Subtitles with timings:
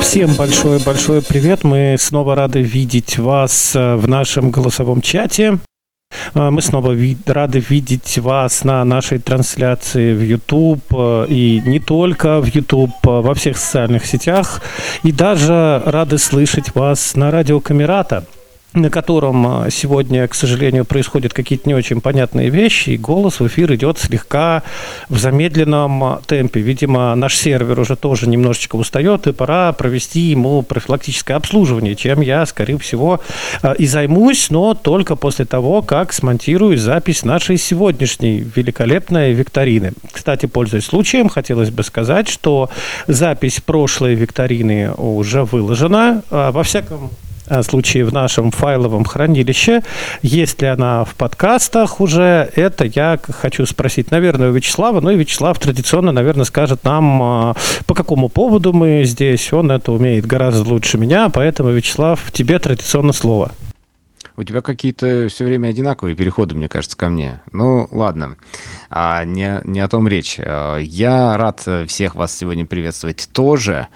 [0.00, 1.62] Всем большой-большой привет.
[1.62, 5.58] Мы снова рады видеть вас э, в нашем голосовом чате.
[6.34, 6.94] Э, мы снова
[7.26, 13.34] рады видеть вас на нашей трансляции в YouTube э, и не только в YouTube, во
[13.34, 14.62] всех социальных сетях.
[15.02, 18.24] И даже рады слышать вас на радио Камерата–
[18.80, 23.46] на котором а, сегодня, к сожалению, происходят какие-то не очень понятные вещи, и голос в
[23.46, 24.62] эфир идет слегка
[25.08, 26.60] в замедленном а, темпе.
[26.60, 32.46] Видимо, наш сервер уже тоже немножечко устает, и пора провести ему профилактическое обслуживание, чем я,
[32.46, 33.20] скорее всего,
[33.62, 39.92] а, и займусь, но только после того, как смонтирую запись нашей сегодняшней великолепной викторины.
[40.12, 42.70] Кстати, пользуясь случаем, хотелось бы сказать, что
[43.06, 46.22] запись прошлой викторины уже выложена.
[46.30, 47.10] Во всяком
[47.62, 49.82] случае в нашем файловом хранилище.
[50.22, 52.50] Есть ли она в подкастах уже?
[52.54, 55.00] Это я хочу спросить, наверное, у Вячеслава.
[55.00, 57.54] Ну и Вячеслав традиционно, наверное, скажет нам, э,
[57.86, 59.52] по какому поводу мы здесь.
[59.52, 63.52] Он это умеет гораздо лучше меня, поэтому, Вячеслав, тебе традиционно слово.
[64.36, 67.40] У тебя какие-то все время одинаковые переходы, мне кажется, ко мне.
[67.50, 68.36] Ну, ладно.
[68.88, 70.36] А, не, не о том речь.
[70.38, 73.88] Э, я рад всех вас сегодня приветствовать тоже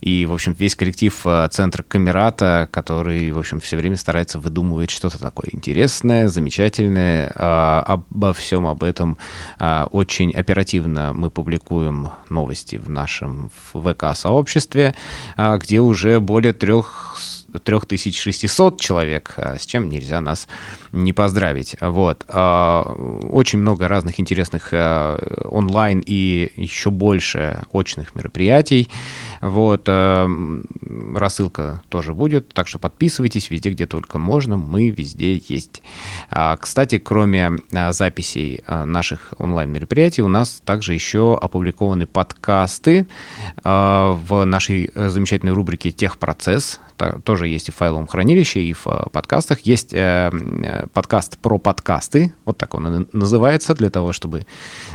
[0.00, 4.90] и, в общем, весь коллектив э, Центра Камерата, который, в общем, все время старается выдумывать
[4.90, 7.32] что-то такое интересное, замечательное.
[7.34, 9.18] А, обо всем об этом
[9.58, 14.94] а, очень оперативно мы публикуем новости в нашем ВК-сообществе,
[15.36, 17.16] а, где уже более трех
[17.62, 20.48] 3600 человек, с чем нельзя нас
[20.92, 21.76] не поздравить.
[21.80, 22.24] Вот.
[22.28, 28.88] Очень много разных интересных онлайн и еще больше очных мероприятий.
[29.40, 30.28] Вот, э,
[31.14, 35.82] рассылка тоже будет, так что подписывайтесь везде, где только можно, мы везде есть.
[36.30, 43.06] А, кстати, кроме а, записей а, наших онлайн-мероприятий, у нас также еще опубликованы подкасты
[43.62, 46.80] в нашей э, замечательной рубрике «Техпроцесс»,
[47.24, 49.60] тоже есть и в файловом хранилище, и в э, подкастах.
[49.60, 54.46] Есть э, э, подкаст про подкасты, вот так он называется, для того, чтобы,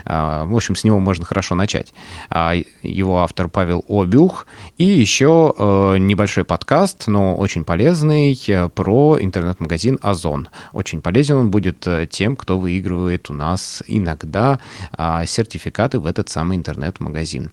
[0.05, 1.93] э, в общем, с него можно хорошо начать.
[2.29, 4.47] А, его автор Павел Обюх.
[4.77, 10.49] И еще э, небольшой подкаст, но очень полезный, э, про интернет-магазин Озон.
[10.73, 14.59] Очень полезен он будет тем, кто выигрывает у нас иногда
[14.97, 17.51] э, сертификаты в этот самый интернет-магазин.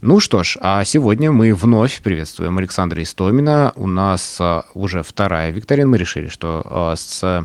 [0.00, 3.72] Ну что ж, а сегодня мы вновь приветствуем Александра Истомина.
[3.74, 5.88] У нас а, уже вторая викторина.
[5.88, 7.44] Мы решили, что а, с а,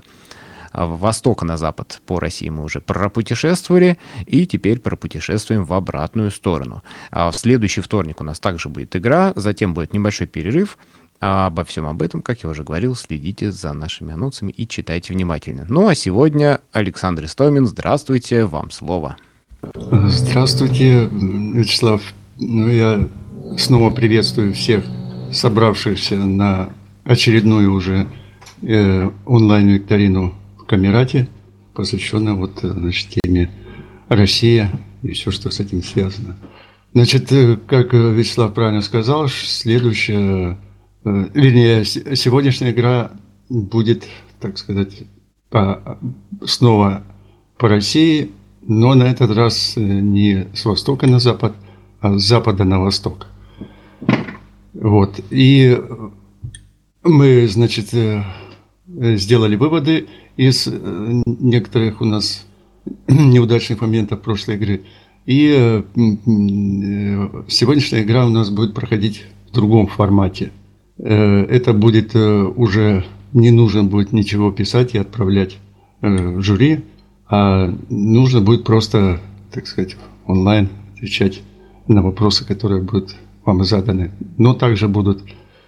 [0.71, 3.97] востока на запад по России мы уже пропутешествовали,
[4.27, 6.83] и теперь пропутешествуем в обратную сторону.
[7.09, 10.77] А в следующий вторник у нас также будет игра, затем будет небольшой перерыв.
[11.21, 15.11] А обо всем об этом, как я уже говорил, следите за нашими анонсами и читайте
[15.13, 15.65] внимательно.
[15.67, 19.17] Ну а сегодня Александр Истомин, здравствуйте, вам слово.
[19.73, 22.03] Здравствуйте, Вячеслав
[22.47, 23.09] ну, я
[23.57, 24.83] снова приветствую всех
[25.31, 26.73] собравшихся на
[27.03, 28.07] очередную уже
[28.61, 31.27] э, онлайн-викторину в Камерате,
[31.73, 33.51] посвященную вот, э, значит, теме
[34.09, 34.71] Россия
[35.01, 36.37] и все, что с этим связано.
[36.93, 40.57] Значит, э, как Вячеслав правильно сказал, следующая,
[41.03, 43.11] э, вернее, сегодняшняя игра
[43.49, 44.05] будет,
[44.39, 45.03] так сказать,
[45.49, 45.99] по,
[46.45, 47.03] снова
[47.57, 48.31] по России,
[48.61, 51.53] но на этот раз не с востока на запад,
[52.03, 53.27] с запада на восток.
[54.73, 55.19] Вот.
[55.29, 55.79] И
[57.03, 58.23] мы, значит, э,
[58.87, 62.45] сделали выводы из э, некоторых у нас
[63.07, 64.81] неудачных моментов прошлой игры.
[65.25, 65.83] И э,
[67.47, 70.51] сегодняшняя игра у нас будет проходить в другом формате.
[70.97, 73.03] Это будет уже
[73.33, 75.57] не нужно будет ничего писать и отправлять
[76.01, 76.81] в жюри,
[77.27, 79.19] а нужно будет просто,
[79.51, 79.97] так сказать,
[80.27, 81.41] онлайн отвечать
[81.87, 84.11] на вопросы, которые будут вам заданы.
[84.37, 85.23] Но также будут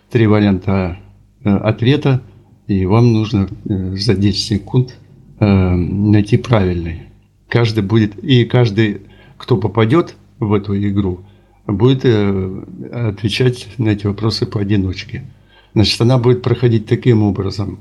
[0.10, 0.98] три варианта
[1.44, 2.22] э, ответа,
[2.68, 4.96] и вам нужно э, за 10 секунд
[5.40, 7.04] э, найти правильный.
[7.50, 9.02] Каждый будет, и каждый,
[9.38, 11.22] кто попадет в эту игру,
[11.68, 15.26] будет отвечать на эти вопросы поодиночке.
[15.74, 17.80] Значит, она будет проходить таким образом.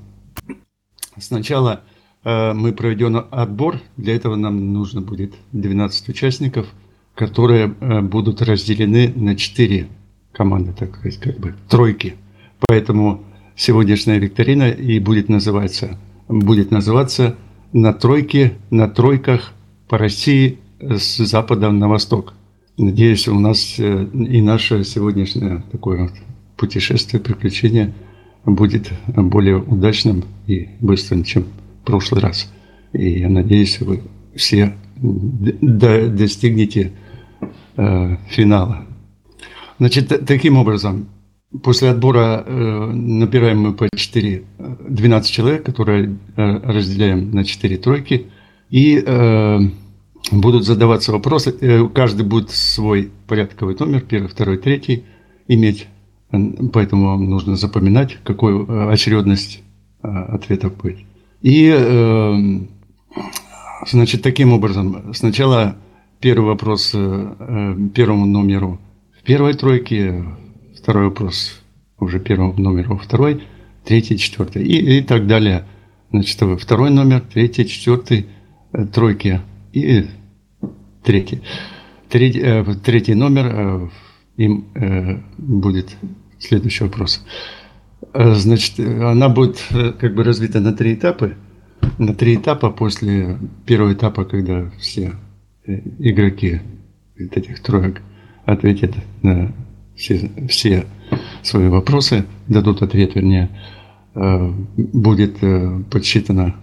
[1.19, 1.83] Сначала
[2.25, 6.67] мы проведем отбор, для этого нам нужно будет 12 участников–
[7.15, 9.89] которые э, будут разделены на четыре
[10.33, 12.17] команды, так сказать, как бы тройки.
[12.67, 13.25] Поэтому
[13.57, 17.37] сегодняшняя викторина и будет называться, будет называться
[17.73, 19.53] на тройке, на тройках
[19.89, 22.35] по России с запада на восток.
[22.77, 26.13] Надеюсь, у нас э, и наше сегодняшнее такое вот
[26.57, 27.95] путешествие, приключение
[28.45, 32.53] будет более удачным и быстрым, чем в прошлый раз.
[32.93, 34.03] И я надеюсь, вы
[34.35, 36.93] все достигнете
[37.77, 38.87] финала.
[39.79, 41.09] Значит, таким образом,
[41.63, 44.45] после отбора э, набираем мы по 4,
[44.89, 48.27] 12 человек, которые э, разделяем на 4 тройки,
[48.71, 49.59] и э,
[50.31, 51.55] будут задаваться вопросы.
[51.61, 55.05] Э, каждый будет свой порядковый номер, первый, второй, третий,
[55.49, 55.87] иметь.
[56.73, 59.63] Поэтому вам нужно запоминать, какую очередность
[60.03, 60.99] э, ответов будет.
[61.43, 62.61] И, э,
[63.87, 65.77] значит, таким образом, сначала
[66.21, 68.81] первый вопрос э, первому номеру
[69.19, 70.25] в первой тройке,
[70.77, 71.61] второй вопрос
[71.99, 73.43] уже первому номеру второй,
[73.85, 75.65] третий, четвертый и, и так далее.
[76.11, 78.27] Значит, второй номер, третий, четвертый,
[78.93, 79.41] тройки
[79.73, 80.07] и
[81.03, 81.43] третий.
[82.09, 83.89] Третий, э, третий номер э,
[84.37, 85.97] им э, будет
[86.39, 87.25] следующий вопрос.
[88.13, 91.33] Э, значит, она будет э, как бы разбита на три этапа.
[91.99, 95.13] На три этапа после первого этапа, когда все э,
[95.67, 96.61] игроки
[97.17, 98.03] этих троек
[98.45, 99.53] ответят на
[99.97, 100.87] все, все
[101.43, 103.51] свои вопросы, дадут ответ, вернее,
[104.15, 105.39] будет
[105.91, 106.57] подсчитано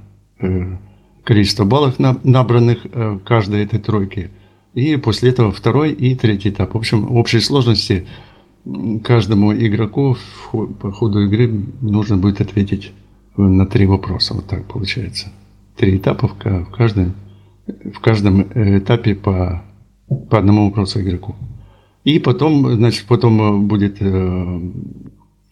[1.24, 4.30] количество баллов, набранных в каждой этой тройке.
[4.74, 6.74] И после этого второй и третий этап.
[6.74, 8.08] В общем, общей сложности
[9.04, 10.16] каждому игроку
[10.52, 12.94] по ходу игры нужно будет ответить
[13.36, 14.34] на три вопроса.
[14.34, 15.32] Вот так получается.
[15.76, 17.14] Три этапа в каждом,
[17.94, 19.64] в каждом этапе по,
[20.30, 21.36] по одному вопросу игроку.
[22.04, 24.62] И потом, значит, потом будет э,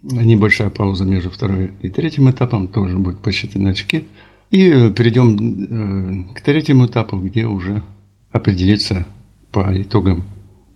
[0.02, 4.08] небольшая пауза между второй и третьим этапом, тоже будет посчитаны очки.
[4.50, 7.84] И перейдем э, к третьему этапу, где уже
[8.32, 9.06] определиться
[9.52, 10.24] по итогам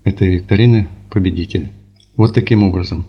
[0.03, 1.71] этой викторины победитель.
[2.15, 3.05] Вот таким образом.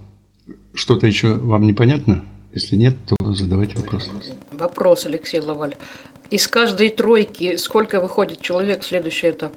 [0.72, 2.24] Что-то еще вам непонятно?
[2.54, 4.10] Если нет, то задавайте вопрос.
[4.52, 5.74] Вопрос, Алексей Лаваль.
[6.30, 9.54] Из каждой тройки сколько выходит человек в следующий этап?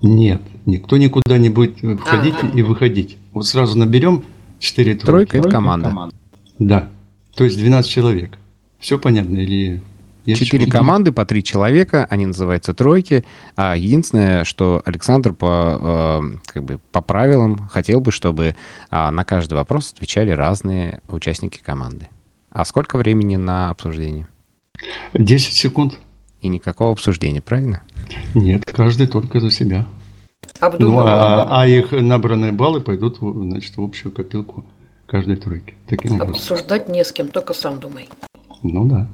[0.00, 2.58] Нет, никто никуда не будет входить ага.
[2.58, 3.18] и выходить.
[3.32, 4.24] Вот сразу наберем
[4.58, 5.06] 4 тройки.
[5.06, 6.10] Тройка– это команда.
[6.58, 6.88] Да,
[7.34, 8.38] то есть 12 человек.
[8.78, 9.82] Все понятно или
[10.24, 13.24] Четыре команды по три человека, они называются тройки.
[13.56, 18.54] А единственное, что Александр по, э, как бы по правилам хотел бы, чтобы
[18.90, 22.08] а, на каждый вопрос отвечали разные участники команды.
[22.50, 24.28] А сколько времени на обсуждение?
[25.14, 25.98] 10 секунд.
[26.40, 27.82] И никакого обсуждения, правильно?
[28.34, 29.86] Нет, каждый только за себя.
[30.78, 34.64] Ну, а, а их набранные баллы пойдут значит, в общую копилку
[35.06, 35.74] каждой тройки.
[35.88, 36.34] Таким образом.
[36.34, 38.08] Обсуждать не с кем, только сам думай.
[38.62, 39.08] Ну да.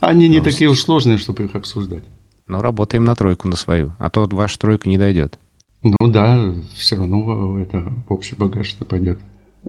[0.00, 2.04] Они не ну, такие уж сложные, чтобы их обсуждать.
[2.46, 5.38] Но работаем на тройку на свою, а то ваша тройка не дойдет.
[5.82, 9.18] Ну да, все равно это в общий багаж что пойдет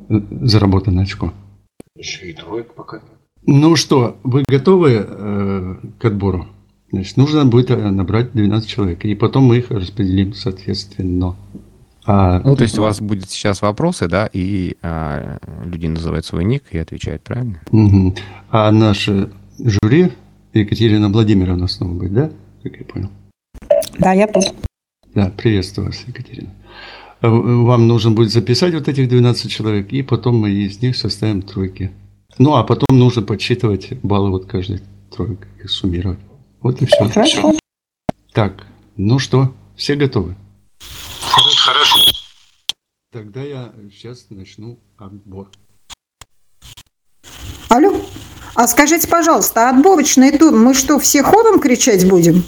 [0.10, 1.34] заработанное очко.
[1.96, 3.02] Еще и тройка пока.
[3.48, 6.48] Ну что, вы готовы э, к отбору?
[6.92, 11.36] Значит, нужно будет э, набрать 12 человек, и потом мы их распределим соответственно.
[12.06, 16.46] А, ну, то есть у вас будет сейчас вопросы, да, и а, люди называют свой
[16.46, 17.60] ник и отвечают, правильно?
[17.72, 18.16] Угу.
[18.52, 20.12] А наши жюри
[20.54, 22.32] Екатерина Владимировна снова будет, да?
[22.64, 23.10] Как я понял.
[23.98, 24.44] Да, я тут.
[25.16, 26.50] Да, приветствую вас, Екатерина.
[27.22, 31.42] А, вам нужно будет записать вот этих 12 человек, и потом мы из них составим
[31.42, 31.92] тройки.
[32.38, 36.20] Ну, а потом нужно подсчитывать баллы вот каждой тройки, их суммировать.
[36.62, 37.08] Вот и все.
[37.10, 37.54] Хорошо.
[38.34, 40.36] Так, ну что, все готовы?
[40.80, 41.98] Хорошо.
[43.14, 45.50] Тогда я сейчас начну отбор.
[47.70, 48.02] Алло?
[48.56, 52.44] А скажите, пожалуйста, а отборочный тур мы что, все хором кричать будем?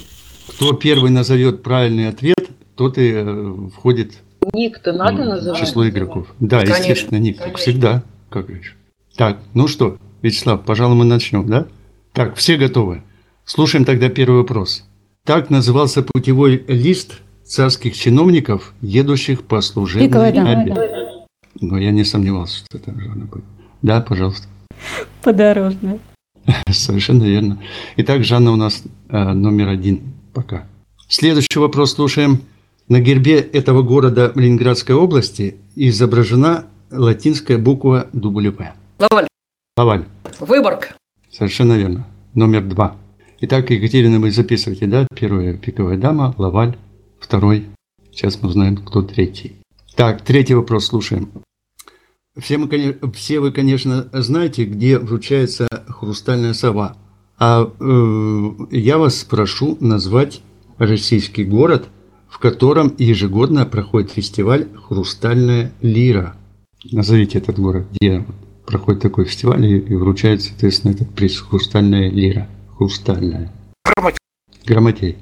[0.46, 4.14] Кто первый назовет правильный ответ, тот и э, входит
[4.52, 5.60] Ник-то надо называть?
[5.60, 6.28] число игроков.
[6.40, 6.78] Да, Конечно.
[6.78, 7.38] естественно, ник.
[7.38, 7.58] Конечно.
[7.58, 8.77] Всегда, как говоришь.
[9.18, 11.66] Так, ну что, Вячеслав, пожалуй, мы начнем, да?
[12.12, 13.02] Так, все готовы?
[13.44, 14.84] Слушаем тогда первый вопрос.
[15.24, 20.78] Так назывался путевой лист царских чиновников, едущих по служебной обед.
[21.60, 23.42] Но я не сомневался, что это должно быть.
[23.82, 24.46] Да, пожалуйста.
[25.24, 25.98] Подорожная.
[26.70, 27.58] Совершенно верно.
[27.96, 30.68] Итак, Жанна у нас э, номер один пока.
[31.08, 32.42] Следующий вопрос слушаем.
[32.86, 38.68] На гербе этого города Ленинградской области изображена латинская буква W.
[38.98, 39.28] Лаваль.
[39.76, 40.04] Лаваль.
[40.40, 40.96] Выборг.
[41.30, 42.04] Совершенно верно.
[42.34, 42.96] Номер два.
[43.40, 45.06] Итак, Екатерина, вы записываете, да?
[45.14, 46.76] Первая пиковая дама, Лаваль.
[47.20, 47.66] Второй.
[48.10, 49.54] Сейчас мы узнаем, кто третий.
[49.94, 51.30] Так, третий вопрос слушаем.
[52.36, 56.96] Все, мы, все вы, конечно, знаете, где вручается хрустальная сова.
[57.38, 60.40] А э, я вас прошу назвать
[60.78, 61.88] российский город,
[62.28, 66.34] в котором ежегодно проходит фестиваль «Хрустальная лира».
[66.90, 68.24] Назовите этот город, где
[68.68, 72.48] проходит такой фестиваль и, и вручается, соответственно, этот приз «Хрустальная лира».
[72.76, 73.50] Хрустальная.
[73.84, 74.18] Грамотей.
[74.66, 75.18] Грамотей.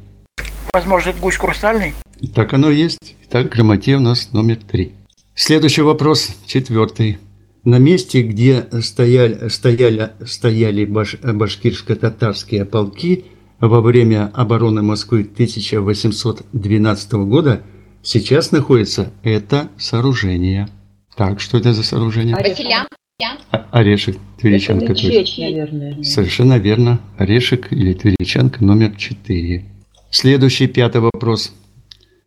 [0.72, 1.94] Возможно, это гусь хрустальный?
[2.34, 3.16] Так оно и есть.
[3.24, 4.92] Итак, грамотей у нас номер три.
[5.34, 7.18] Следующий вопрос, четвертый.
[7.64, 13.24] На месте, где стояли, стояли, стояли баш, башкирско-татарские полки
[13.60, 17.62] во время обороны Москвы 1812 года,
[18.02, 20.68] сейчас находится это сооружение.
[21.16, 22.34] Так, что это за сооружение?
[22.36, 22.86] Василя.
[23.23, 24.88] А- Орешек, Твериченко.
[24.88, 25.08] точно.
[25.08, 26.02] наверное.
[26.02, 27.00] Совершенно верно.
[27.16, 29.64] Орешек или Твериченко номер 4.
[30.11, 31.54] Следующий пятый вопрос.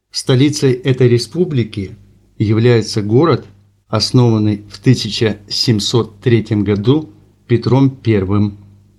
[0.10, 1.92] Столицей этой республики
[2.40, 3.46] является город,
[3.88, 7.10] основанный в 1703 году
[7.48, 8.52] Петром I.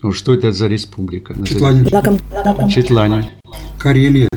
[0.03, 1.35] Ну, что это за республика?
[1.35, 1.55] Назовите.
[1.55, 2.71] Четланин.
[2.71, 3.25] Четланин.
[3.81, 4.29] Карелия.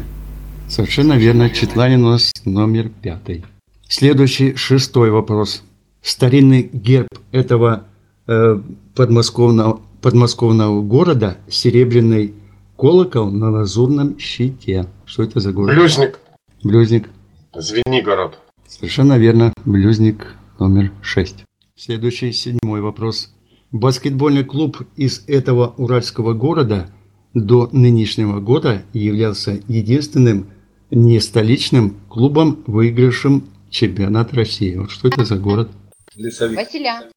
[0.68, 1.52] Совершенно верно.
[1.52, 3.46] Четланин у нас номер пятый.
[3.88, 5.62] Следующий шестой вопрос.
[6.02, 7.88] Старинный герб этого
[8.28, 8.62] э,
[8.96, 12.34] подмосковного, подмосковного города– серебряный
[12.78, 14.88] колокол на лазурном щите.
[15.06, 15.76] Что это за город?
[15.76, 16.20] Блюзник.
[16.64, 17.10] Блюзник.
[17.54, 18.40] Звенигород.
[18.68, 19.52] Совершенно верно.
[19.66, 21.44] Блюзник номер 6.
[21.76, 23.34] Следующий седьмой вопрос.
[23.72, 26.90] Баскетбольный клуб из этого уральского города
[27.34, 30.52] до нынешнего года являлся единственным
[30.92, 34.76] не столичным клубом, выигравшим чемпионат России.
[34.76, 35.72] Вот что это за город?
[36.16, 36.58] Лесовик.
[36.58, 37.10] Василя.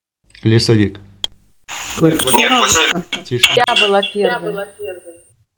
[0.42, 1.00] Лесовик.
[3.24, 3.52] Тише.
[3.56, 4.66] Я была первой.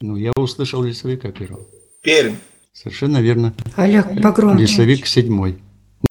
[0.00, 1.66] Ну, я услышал лесовика первого.
[2.02, 2.36] Пермь.
[2.72, 3.52] Совершенно верно.
[3.76, 4.62] Олег, погромче.
[4.62, 5.58] Лесовик седьмой.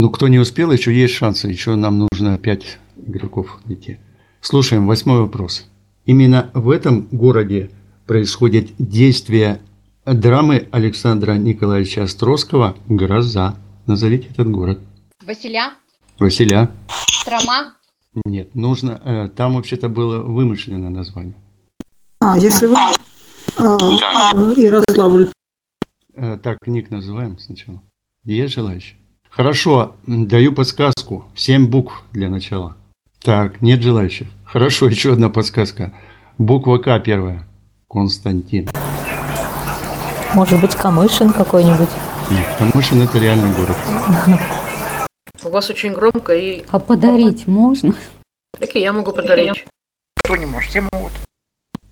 [0.00, 1.48] Ну, кто не успел, еще есть шансы.
[1.48, 3.98] Еще нам нужно пять игроков найти.
[4.42, 5.66] Слушаем, восьмой вопрос.
[6.04, 7.70] Именно в этом городе
[8.06, 9.60] происходит действие
[10.04, 13.56] драмы Александра Николаевича Островского «Гроза».
[13.86, 14.78] Назовите этот город.
[15.24, 15.72] Василя.
[16.18, 16.70] Василя.
[16.88, 17.74] Строма.
[18.24, 19.00] Нет, нужно...
[19.04, 21.34] э, там вообще-то было вымышленное название.
[22.20, 22.76] А, если вы...
[23.56, 23.76] А,
[24.56, 25.30] Ярославль.
[26.14, 27.82] Э, так, ник называем сначала.
[28.24, 28.96] Есть желающие?
[29.30, 31.24] Хорошо, даю подсказку.
[31.34, 32.76] Семь букв для начала.
[33.22, 34.28] Так, нет желающих.
[34.44, 35.92] Хорошо, еще одна подсказка.
[36.38, 37.46] Буква К первая.
[37.88, 38.68] Константин.
[40.34, 41.88] Может быть, Камышин какой-нибудь.
[42.30, 43.76] Нет, Камышин это реальный город.
[45.44, 47.94] У вас очень громко, и А подарить можно?
[48.58, 49.64] так и я могу подарить.
[50.16, 51.12] Кто не может, все могут.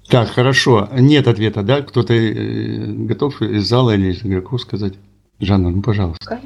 [0.08, 0.88] Так, хорошо.
[0.92, 1.82] Нет ответа, да?
[1.82, 4.94] Кто-то э, готов из зала или из игроков сказать?
[5.40, 6.40] Жанна, ну пожалуйста.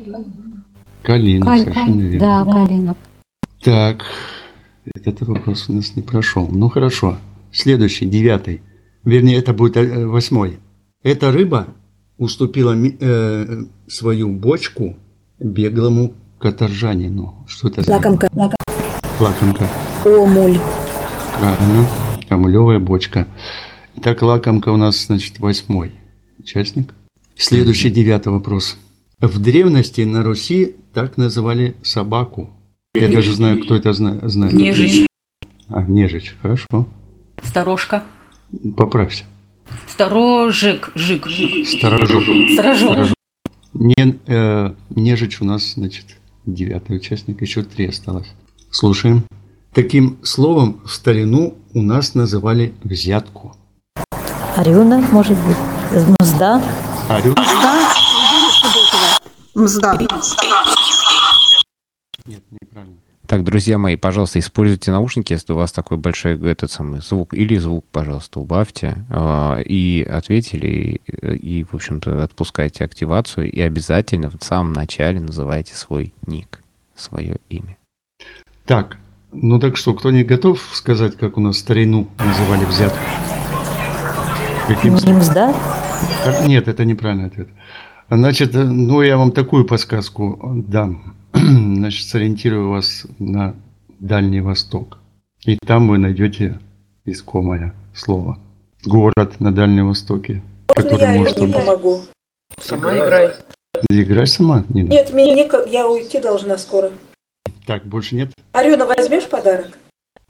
[1.02, 2.44] Калина, Каль- совершенно верно.
[2.44, 2.96] Да, Калина.
[3.62, 4.04] Так,
[4.94, 6.48] этот вопрос у нас не прошел.
[6.48, 7.18] Ну хорошо.
[7.52, 8.62] Следующий, девятый.
[9.04, 10.58] Вернее, это будет э, восьмой.
[11.02, 11.68] Эта рыба
[12.18, 14.96] уступила э, свою бочку
[15.38, 17.44] беглому каторжанину.
[17.46, 18.28] Что это за Лакомка.
[19.20, 19.68] лакомка?
[20.04, 20.58] Омуль.
[21.38, 21.86] Правильно.
[22.28, 23.26] Камлевая бочка.
[23.96, 25.92] Итак, лакомка у нас, значит, восьмой
[26.38, 26.94] участник.
[27.36, 28.78] Следующий девятый вопрос.
[29.20, 32.50] В древности на Руси так называли собаку.
[32.94, 34.54] Я даже знаю, кто это зна- знает.
[34.54, 35.06] Нежич.
[35.68, 36.34] А, нежич.
[36.40, 36.88] Хорошо.
[37.42, 38.02] Сторожка.
[38.76, 39.24] Поправься.
[39.88, 40.90] Сторожик.
[40.94, 41.26] Жик.
[41.26, 41.68] Жик.
[41.68, 42.24] Сторожок.
[42.52, 43.08] Сторожок.
[43.74, 46.06] Не, э, нежич у нас, значит,
[46.46, 47.40] девятый участник.
[47.42, 48.28] Еще три осталось.
[48.70, 49.24] Слушаем.
[49.72, 53.56] Таким словом в старину у нас называли взятку.
[54.56, 55.56] Арюна, может быть.
[56.20, 56.62] Мзда.
[57.08, 57.34] Арю?
[59.54, 59.98] Мзда.
[62.26, 62.96] Нет, неправильно.
[63.30, 67.56] Так, друзья мои, пожалуйста, используйте наушники, если у вас такой большой этот самый звук, или
[67.58, 74.42] звук, пожалуйста, убавьте, э, и ответили, и, и, в общем-то, отпускайте активацию, и обязательно в
[74.42, 76.60] самом начале называйте свой ник,
[76.96, 77.76] свое имя.
[78.66, 78.96] Так,
[79.30, 82.98] ну так что, кто не готов сказать, как у нас старину называли взятку?
[84.66, 84.94] Каким.
[86.24, 87.48] Как- Нет, это неправильный ответ.
[88.10, 91.14] Значит, э, ну я вам такую подсказку дам.
[91.34, 93.54] Значит, сориентирую вас на
[93.98, 94.98] Дальний Восток.
[95.44, 96.58] И там вы найдете
[97.04, 98.38] искомое слово.
[98.84, 100.42] Город на Дальнем Востоке.
[100.66, 102.02] который может быть- помогу?
[102.60, 103.32] Сама играй.
[103.88, 104.88] Играй сама, Нина.
[104.88, 106.90] Нет, мне никак, я уйти должна скоро.
[107.66, 108.32] Так, больше нет?
[108.52, 109.78] Арена, возьмешь подарок?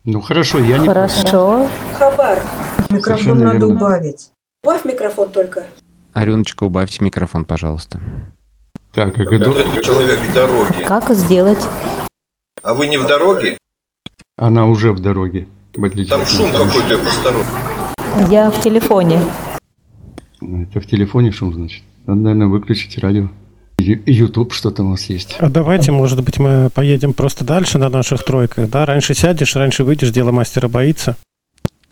[0.05, 0.87] Ну хорошо, я не...
[0.87, 1.69] Хорошо.
[1.99, 2.43] Хабар.
[2.91, 3.75] Микрофон Совершенно надо верно.
[3.75, 4.31] убавить.
[4.63, 5.67] Убавь микрофон только.
[6.13, 8.01] Арюночка, убавьте микрофон, пожалуйста.
[8.93, 10.85] Так, а году- Человек в дороге.
[10.87, 11.65] Как сделать?
[12.63, 13.57] А вы не в дороге?
[14.37, 15.47] она уже в дороге.
[15.75, 16.57] в Там шум нас.
[16.63, 18.31] какой-то посторонний.
[18.31, 19.21] Я в телефоне.
[20.41, 21.83] Ну, Это в телефоне шум, значит.
[22.07, 23.29] Надо, наверное, выключить радио.
[23.79, 25.37] YouTube, что там у вас есть.
[25.39, 28.85] А давайте, может быть, мы поедем просто дальше на наших тройках, да?
[28.85, 31.17] Раньше сядешь, раньше выйдешь, дело мастера боится.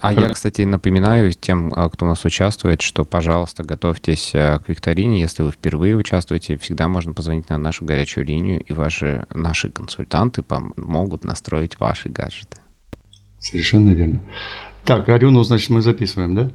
[0.00, 4.68] А я, кстати, напоминаю тем, а, кто у нас участвует, что, пожалуйста, готовьтесь а, к
[4.68, 5.20] викторине.
[5.20, 10.42] Если вы впервые участвуете, всегда можно позвонить на нашу горячую линию, и ваши, наши консультанты
[10.42, 12.58] помогут настроить ваши гаджеты.
[13.40, 14.20] Совершенно верно.
[14.84, 16.50] Так, Арюну, значит, мы записываем, да?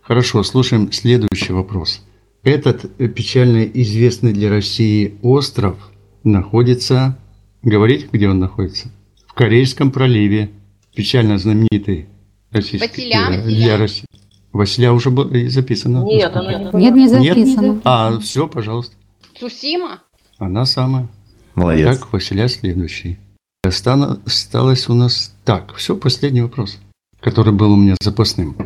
[0.00, 2.02] Хорошо, слушаем следующий вопрос.
[2.44, 5.76] Этот э, печально известный для России остров
[6.24, 7.18] находится...
[7.60, 8.88] Говорить, где он находится?
[9.26, 10.50] В Корейском проливе.
[10.94, 12.06] Печально знаменитый
[12.50, 12.88] российский...
[12.88, 13.30] Василя.
[13.30, 14.06] э, Для России.
[14.52, 15.10] Василя уже
[15.50, 16.04] записано?
[16.04, 17.10] Нет, она не Нет, не Нет?
[17.36, 17.80] записано.
[17.84, 18.94] А, все, пожалуйста.
[19.38, 20.00] Сусима?
[20.38, 21.08] Она самая.
[21.54, 21.98] Молодец.
[21.98, 23.18] Так, Василя следующий.
[23.66, 25.34] Остана- Осталось у нас...
[25.44, 26.78] Так, все, последний вопрос,
[27.20, 28.56] который был у меня запасным.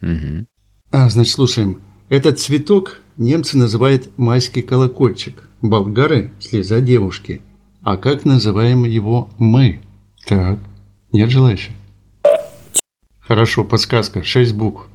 [0.00, 0.46] Мгм.
[0.90, 1.80] А, значит, слушаем.
[2.08, 5.48] Этот цветок немцы называют майский колокольчик.
[5.62, 7.40] Болгары– слеза девушки.
[7.82, 9.80] А как называем его мы?
[10.26, 10.58] Так,
[11.12, 11.72] нет желающих?
[13.32, 14.22] Хорошо, подсказка.
[14.22, 14.88] Шесть букв.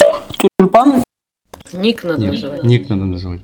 [0.60, 1.03] Тюльпан?
[1.74, 2.63] Ник надо Нет, называть.
[2.63, 3.41] ник надо назвать.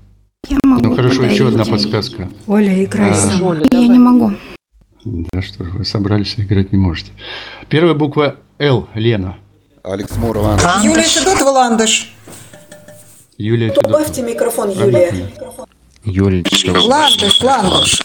[0.48, 2.30] Я могу Ну хорошо, еще одна подсказка.
[2.46, 3.14] Оля, играй А.
[3.16, 3.48] сама.
[3.50, 3.88] Оля, Я давай.
[3.88, 4.34] не могу.
[5.04, 7.12] Да что ж, вы собрались, играть не можете.
[7.70, 8.88] Первая буква Л.
[8.94, 9.38] Лена.
[9.84, 10.60] Алекс Мурова.
[10.84, 12.14] Юлия Федотова Ландыш.
[13.40, 13.94] Юлия Федотова.
[13.94, 15.12] Добавьте микрофон, Юлия.
[16.04, 18.04] Юль, Ландыш, Ландыш.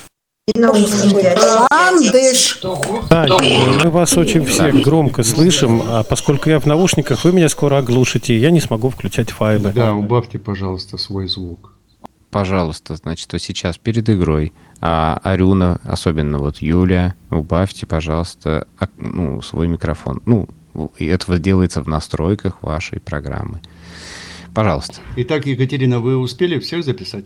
[0.55, 2.61] Ландыш.
[3.11, 3.26] Да,
[3.83, 8.35] мы вас очень все громко слышим, а поскольку я в наушниках, вы меня скоро оглушите,
[8.35, 9.73] и я не смогу включать файлы.
[9.73, 11.73] Да, убавьте, пожалуйста, свой звук.
[12.31, 19.40] пожалуйста, значит, вот сейчас перед игрой а, Арюна, особенно вот Юля, убавьте, пожалуйста, ак- ну,
[19.43, 20.23] свой микрофон.
[20.26, 20.49] Ну,
[20.99, 23.61] и это делается в настройках вашей программы.
[24.55, 24.95] Пожалуйста.
[25.17, 27.25] Итак, Екатерина, вы успели всех записать?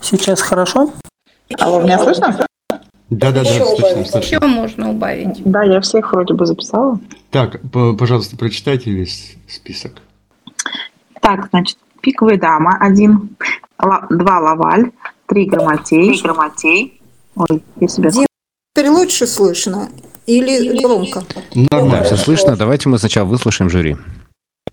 [0.00, 0.92] Сейчас хорошо?
[1.58, 2.46] Алло, меня слышно?
[3.10, 4.10] Да, да, да, Еще слышно, убавить.
[4.10, 4.46] слышно.
[4.46, 5.42] можно убавить.
[5.44, 6.98] Да, я всех вроде бы записала.
[7.30, 7.60] Так,
[7.98, 10.00] пожалуйста, прочитайте весь список.
[11.20, 13.36] Так, значит, пиковая дама один,
[13.78, 14.92] два лаваль,
[15.26, 16.10] три грамотей.
[16.12, 17.00] Три грамотей.
[17.36, 18.10] Ой, я себя...
[18.10, 18.26] Дим,
[18.74, 19.90] Теперь лучше слышно
[20.26, 21.22] или громко?
[21.54, 22.04] Нормально.
[22.04, 22.56] все слышно.
[22.56, 23.96] Давайте мы сначала выслушаем жюри.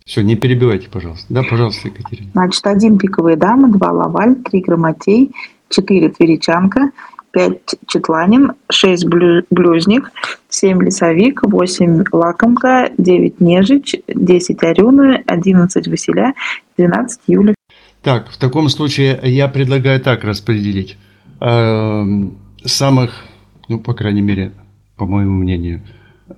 [0.05, 1.25] Все, не перебивайте, пожалуйста.
[1.29, 2.29] Да, пожалуйста, Екатерина.
[2.31, 5.35] Значит, один пиковая дама, два лаваль, три грамотей,
[5.69, 6.91] четыре тверичанка,
[7.31, 10.11] пять четланин, шесть блю- блюзник,
[10.49, 16.33] семь лесовик, восемь лакомка, девять нежич, десять орюна, одиннадцать василя,
[16.77, 17.53] двенадцать юля.
[18.01, 20.97] Так, в таком случае я предлагаю так распределить.
[21.39, 23.23] Эм, Самых,
[23.69, 24.51] ну, по крайней мере,
[24.97, 25.81] по моему мнению,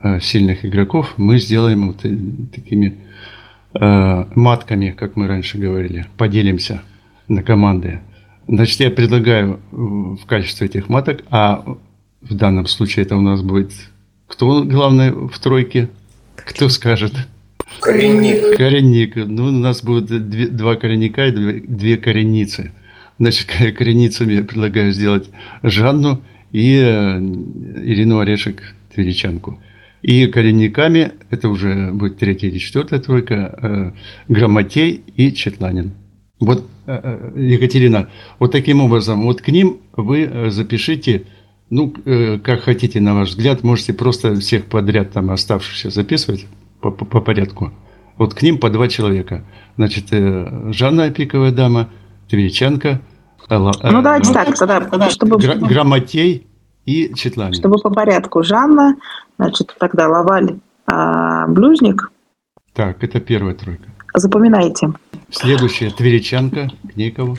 [0.03, 2.15] э, сильных игроков мы сделаем вот э,
[2.53, 2.99] такими
[3.73, 6.05] э, матками, как мы раньше говорили.
[6.17, 6.83] Поделимся
[7.27, 8.01] на команды.
[8.47, 11.63] Значит, я предлагаю в качестве этих маток, а
[12.21, 13.71] в данном случае это у нас будет
[14.27, 15.89] кто главный в тройке?
[16.35, 17.13] Кто скажет?
[17.81, 18.57] Коренник.
[18.57, 19.15] Коренник.
[19.15, 22.71] Ну, у нас будет две- два коренника и две, две коренницы.
[23.19, 25.29] Значит, ко- коренницами я предлагаю сделать
[25.63, 28.61] Жанну и э, Ирину Орешек
[28.93, 29.59] Тверичанку.
[30.01, 33.91] И коренниками, это уже будет третья или четвертая тройка, э,
[34.27, 35.91] Грамотей и Четланин.
[36.41, 36.99] Вот, э,
[37.35, 38.07] э, Екатерина,
[38.39, 41.23] вот таким образом, вот к ним вы э, запишите,
[41.69, 46.47] ну, э, как хотите, на ваш взгляд, можете просто всех подряд там оставшихся записывать
[46.81, 47.71] по, по- по порядку.
[48.17, 49.43] Вот к ним по два человека.
[49.77, 51.87] Значит, э, Жанна Пиковая дама,
[53.79, 56.47] э, э, Ну, давайте так, тогда, чтобы, Гра- Грамотей
[56.87, 57.53] и Четланин.
[57.53, 58.41] чтобы по порядку.
[58.43, 58.95] Жанна,
[59.37, 62.11] значит, тогда лаваль, а, блюзник.
[62.73, 63.83] Так, это первая тройка.
[64.13, 64.93] Запоминайте.
[65.29, 67.37] Следующая Тверичанка, к ней кого?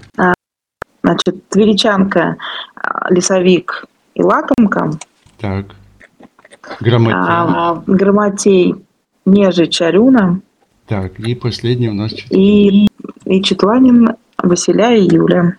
[1.04, 2.36] Значит, тверичанка,
[2.76, 4.90] а, лесовик и лакомка.
[5.38, 5.66] Так.
[6.80, 7.14] Грамотей.
[7.18, 8.76] А, Грамотей,
[9.26, 10.40] нежич, арюна.
[10.86, 12.86] Так, и последний у нас Чет- И,
[13.24, 15.56] и Четланин, Василя и Юля.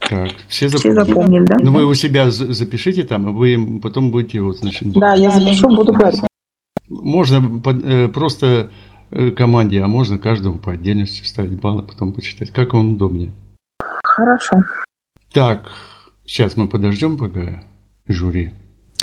[0.00, 1.44] Так, все Все запомнили?
[1.44, 1.56] да?
[1.60, 5.30] Ну, вы у себя за- запишите там, а вы потом будете вот, значит, Да, я
[5.30, 6.20] запишу, буду говорить.
[6.88, 8.70] Можно под- э, просто
[9.36, 13.32] команде, а можно каждому по отдельности ставить баллы, потом почитать, как вам удобнее.
[14.02, 14.62] Хорошо.
[15.32, 15.70] Так,
[16.24, 17.62] сейчас мы подождем пока
[18.06, 18.54] жюри.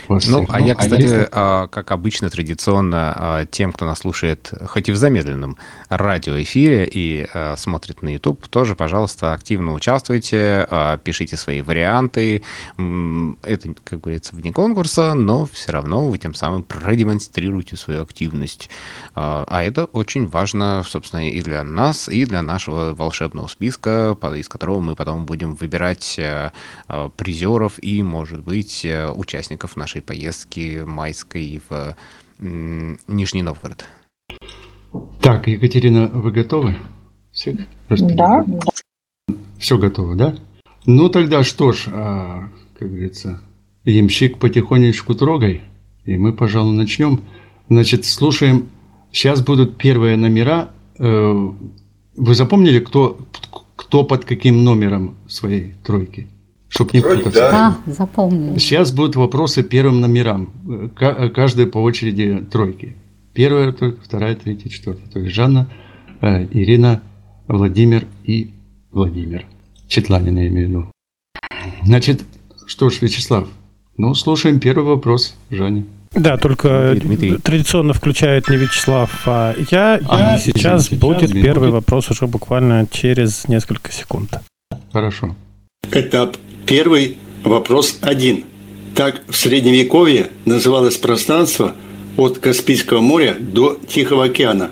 [0.09, 3.99] Вас Ну, а я, Ну, кстати, если- а, как обычно, традиционно а, тем, кто нас
[3.99, 5.57] слушает, хоть и в замедленном
[5.89, 12.43] радиоэфире и а, смотрит на YouTube, тоже, пожалуйста, активно участвуйте, а, пишите свои варианты.
[12.77, 18.69] Это, как говорится, вне конкурса, но все равно вы тем самым продемонстрируете свою активность.
[19.15, 24.47] А а это очень важно, собственно, и для нас, и для нашего волшебного списка, из
[24.49, 26.19] которого мы потом будем выбирать
[27.17, 31.95] призеров и, может быть, э, участников нашей поездки майской в
[32.39, 33.85] Нижний Новгород.
[35.21, 36.75] Так, Екатерина, вы готовы?
[37.31, 37.57] Все?
[37.89, 38.45] Да.
[39.57, 40.35] Все готово, да?
[40.85, 43.41] Ну тогда что ж, а, как говорится,
[43.85, 45.61] ямщик потихонечку трогай,
[46.05, 47.21] и мы, пожалуй, начнем.
[47.69, 48.69] Значит, слушаем.
[49.11, 50.71] Сейчас будут первые номера.
[50.99, 51.49] Э,
[52.15, 53.17] Вы запомнили, кто,
[53.75, 56.27] кто под каким номером своей тройки?
[56.73, 57.39] Чтоб не Вроде путаться.
[57.51, 57.77] да.
[57.85, 58.57] Да, запомнили.
[58.57, 60.49] Сейчас будут вопросы первым номерам.
[60.95, 62.95] Ка- Каждый по очереди тройки.
[63.35, 65.07] Первая тройка, вторая, третья, четвертая.
[65.07, 65.69] То есть Жанна,
[66.21, 67.01] э, Ирина,
[67.47, 68.53] Владимир и
[68.91, 69.45] Владимир.
[69.87, 70.91] Четланин я имею в виду.
[71.83, 72.23] Значит,
[72.65, 73.47] что ж, Вячеслав,
[73.97, 75.85] ну, слушаем первый вопрос Жанне.
[76.11, 77.37] Да, только Дмитрий.
[77.37, 79.99] традиционно включает не Вячеслав, а я.
[80.09, 81.47] А, и сейчас извините, будет извините.
[81.47, 84.39] первый вопрос уже буквально через несколько секунд.
[84.91, 85.35] Хорошо.
[85.91, 88.45] Этап первый, вопрос один.
[88.95, 91.75] Так в Средневековье называлось пространство
[92.17, 94.71] от Каспийского моря до Тихого океана,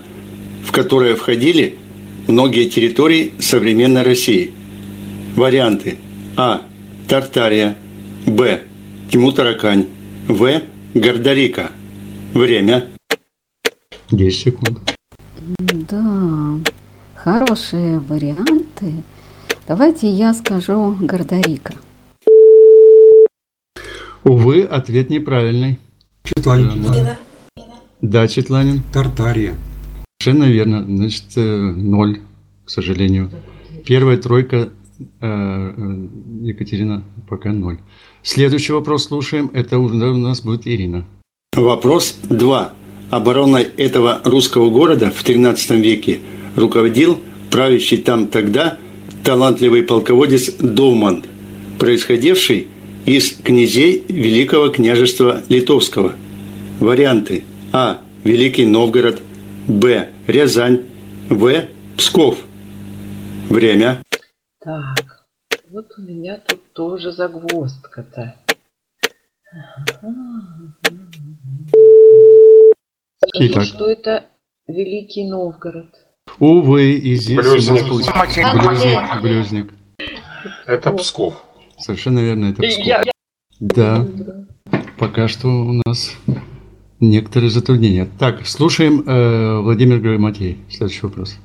[0.64, 1.76] в которое входили
[2.28, 4.52] многие территории современной России.
[5.36, 5.98] Варианты.
[6.36, 6.62] А.
[7.08, 7.76] Тартария.
[8.26, 8.62] Б.
[9.10, 9.86] Тиму-Таракань.
[10.28, 10.62] В.
[10.94, 11.72] Гордарика.
[12.32, 12.88] Время.
[14.10, 14.78] 10 секунд.
[15.58, 16.58] Да,
[17.14, 19.02] хорошие варианты.
[19.68, 21.74] Давайте я скажу Гордарика.
[24.24, 25.78] Увы, ответ неправильный.
[26.24, 26.84] Четланин.
[28.00, 28.82] Да, Четланин.
[28.92, 29.54] Тартария.
[30.20, 30.84] Совершенно верно.
[30.84, 32.20] Значит, э, ноль,
[32.64, 33.30] к сожалению.
[33.86, 36.08] Первая тройка э, э,
[36.42, 37.78] Екатерина пока ноль.
[38.22, 39.50] Следующий вопрос слушаем.
[39.52, 41.04] Это уже у нас будет Ирина.
[41.54, 42.72] Вопрос 2.
[43.10, 46.20] Обороной этого русского города в XIII веке
[46.56, 47.20] руководил
[47.50, 48.78] правящий там тогда
[49.24, 51.24] талантливый полководец Доуман,
[51.78, 52.68] происходивший
[53.06, 56.14] из князей Великого княжества Литовского.
[56.80, 57.44] Варианты.
[57.72, 58.00] А.
[58.24, 59.20] Великий Новгород.
[59.66, 60.10] Б.
[60.26, 60.84] Рязань.
[61.28, 61.66] В.
[61.96, 62.38] Псков.
[63.48, 64.02] Время.
[64.60, 65.26] Так,
[65.70, 68.36] вот у меня тут тоже загвоздка-то.
[73.28, 73.64] Скажу, Итак.
[73.64, 74.24] что это
[74.66, 76.01] Великий Новгород.
[76.38, 77.84] Увы, и здесь Блюзник.
[77.84, 78.14] Блюзник.
[78.54, 79.22] блюзник.
[79.22, 79.70] блюзник.
[80.66, 81.34] Это Псков.
[81.78, 82.84] Совершенно верно, это Псков.
[82.86, 83.02] Я-
[83.60, 84.06] Да,
[84.98, 86.12] пока что у нас
[87.00, 88.08] некоторые затруднения.
[88.18, 90.58] Так, слушаем э, Владимир Грамотей.
[90.70, 91.36] Следующий вопрос.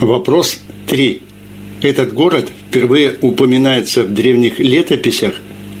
[0.00, 1.22] Вопрос 3.
[1.82, 5.34] Этот город впервые упоминается в древних летописях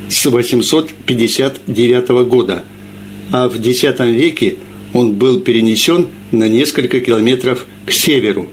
[0.08, 2.64] с 859 года,
[3.32, 4.56] а в X веке
[4.94, 8.48] он был перенесен на несколько километров к северу.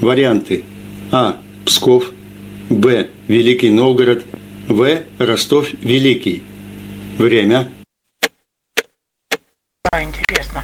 [0.00, 0.64] Варианты.
[1.10, 1.40] А.
[1.64, 2.12] Псков.
[2.70, 3.08] Б.
[3.26, 4.24] Великий Новгород.
[4.68, 5.02] В.
[5.18, 6.42] Ростов Великий.
[7.16, 7.72] Время.
[9.90, 10.62] А, интересно.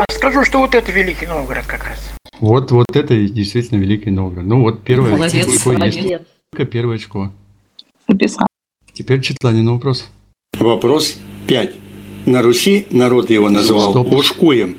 [0.00, 1.98] А скажу, что вот это Великий Новгород как раз.
[2.40, 4.46] Вот, вот это действительно Великий Новгород.
[4.46, 5.96] Ну вот первое Молодец, очко есть.
[5.98, 6.22] молодец.
[6.50, 7.30] Только первое очко.
[8.08, 8.48] Написал.
[8.94, 10.08] Теперь Четланин вопрос.
[10.58, 11.74] Вопрос 5.
[12.26, 14.12] На Руси народ его называл Стоп.
[14.12, 14.76] Ошкуем.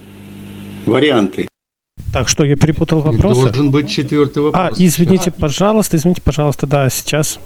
[0.86, 1.47] Варианты.
[2.12, 3.41] Так, что я перепутал вопросы?
[3.41, 4.80] Должен быть четвертый А, вопрос.
[4.80, 7.39] извините, пожалуйста, извините, пожалуйста, да, сейчас.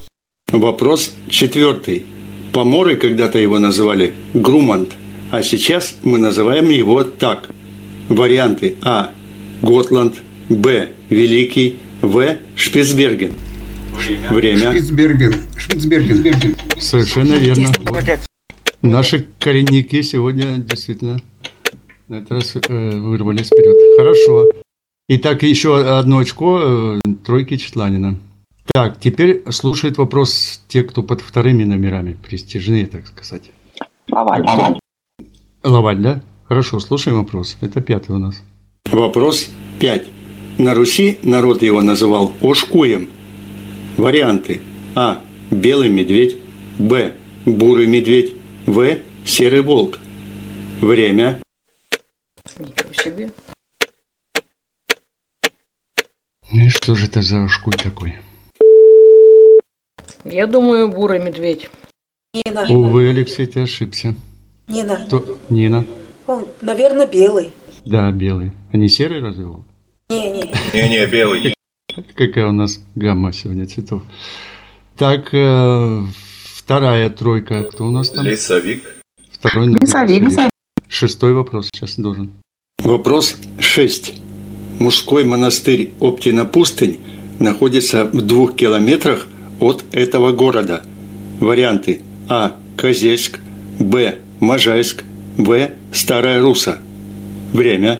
[0.52, 2.06] Вопрос четвертый.
[2.54, 4.90] Поморы когда-то его называли Грумант,
[5.32, 7.50] а сейчас мы называем его так.
[8.10, 9.12] Варианты А.
[9.62, 10.16] Готланд,
[10.50, 10.90] Б.
[11.10, 12.38] Великий, В.
[12.56, 13.34] Шпицберген.
[14.30, 14.72] Время.
[14.72, 15.34] Шпицберген.
[15.56, 16.56] Шпицберген.
[16.80, 17.70] Совершенно верно.
[18.82, 21.20] Наши коренники сегодня действительно
[22.08, 23.76] на этот раз э, вырвались вперед.
[23.98, 24.50] Хорошо.
[25.10, 28.18] Итак, еще одно очко э, тройки Четланина.
[28.74, 33.52] Так, теперь слушает вопрос те, кто под вторыми номерами, престижные, так сказать.
[34.12, 34.46] Лаваль.
[35.64, 36.22] Лаваль, да?
[36.48, 37.58] Хорошо, слушаем вопрос.
[37.62, 38.42] Это пятый у нас.
[38.86, 40.08] Вопрос 5.
[40.60, 43.10] На Руси народ его называл Ошкуем.
[43.98, 44.62] Варианты.
[44.96, 45.22] А.
[45.50, 46.38] Белый медведь.
[46.78, 47.14] Б.
[47.46, 48.34] Бурый медведь.
[48.66, 49.00] В.
[49.26, 50.00] Серый волк.
[50.82, 51.42] Время.
[52.60, 53.32] Ничего себе.
[56.52, 58.16] Ну и что же это за шкуль такой?
[60.24, 61.70] Я думаю, бурый медведь.
[62.34, 62.68] Нина.
[62.70, 64.14] Увы, Алексей, ты ошибся.
[64.68, 65.06] Нина.
[65.08, 65.40] Кто?
[65.50, 65.86] Нина.
[66.28, 67.52] Он, наверное, белый.
[67.86, 68.52] Да, белый.
[68.72, 69.46] А не серый разве?
[69.46, 69.66] он?
[70.10, 70.54] Не-не.
[70.74, 71.57] Не-не, белый.
[72.16, 74.04] Какая у нас гамма сегодня цветов.
[74.98, 76.04] Так, э,
[76.56, 77.64] вторая тройка.
[77.64, 78.26] Кто у нас там?
[78.26, 78.84] Лесовик.
[79.32, 79.82] Второй номер.
[79.82, 80.50] Лесовик, лесовик.
[80.88, 82.32] Шестой вопрос сейчас должен.
[82.84, 84.14] Вопрос 6.
[84.80, 87.00] Мужской монастырь Оптина пустынь
[87.40, 89.28] находится в двух километрах
[89.60, 90.84] от этого города.
[91.40, 92.56] Варианты А.
[92.76, 93.40] Козельск,
[93.80, 94.20] Б.
[94.40, 95.04] Можайск,
[95.38, 95.72] В.
[95.92, 96.80] Старая Руса.
[97.54, 98.00] Время.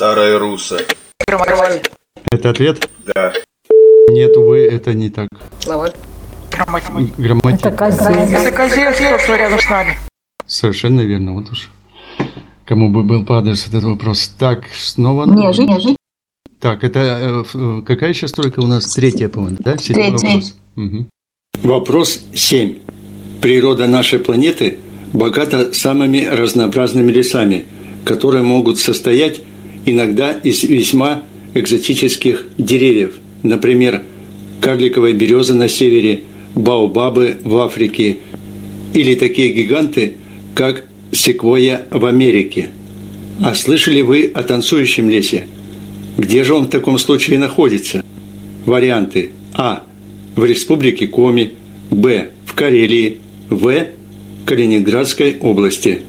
[0.00, 0.78] Старая Руса.
[2.32, 2.88] Это ответ?
[3.14, 3.34] Да.
[4.08, 5.28] Нет, увы, это не так.
[5.66, 5.92] Лаваль.
[7.18, 7.66] Грамматик.
[7.66, 8.06] Это козел.
[8.06, 9.98] Это козел, что рядом с нами.
[10.46, 11.34] Совершенно верно.
[11.34, 11.68] Вот уж
[12.64, 14.34] кому бы был по адресу этот вопрос.
[14.38, 15.26] Так, снова...
[15.26, 15.94] Нежи, нежи.
[16.60, 18.94] Так, это э, э, какая сейчас тройка у нас?
[18.94, 19.76] Третья, по-моему, да?
[19.76, 20.12] Третья.
[20.12, 20.54] вопрос.
[20.76, 21.10] Мгм.
[21.62, 22.78] Вопрос 7.
[23.42, 24.78] Природа нашей планеты
[25.12, 27.66] богата самыми разнообразными лесами,
[28.06, 29.42] которые могут состоять
[29.86, 31.22] иногда из весьма
[31.54, 33.14] экзотических деревьев.
[33.42, 34.02] Например,
[34.60, 38.18] карликовая береза на севере, баобабы в Африке
[38.94, 40.16] или такие гиганты,
[40.54, 42.70] как секвойя в Америке.
[43.42, 45.46] А слышали вы о танцующем лесе?
[46.18, 48.04] Где же он в таком случае находится?
[48.66, 49.84] Варианты А.
[50.36, 51.52] В республике Коми.
[51.90, 52.30] Б.
[52.46, 53.18] В Карелии.
[53.48, 53.86] В.
[54.44, 56.02] Калининградской области.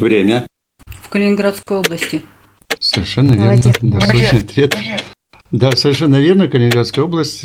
[0.00, 0.46] Время.
[0.86, 2.22] В Калининградской области.
[2.88, 3.44] Совершенно верно.
[3.46, 3.76] Молодец.
[3.82, 4.76] Досрочный ответ.
[5.50, 6.48] Да, совершенно верно.
[6.48, 7.44] Калининградская область,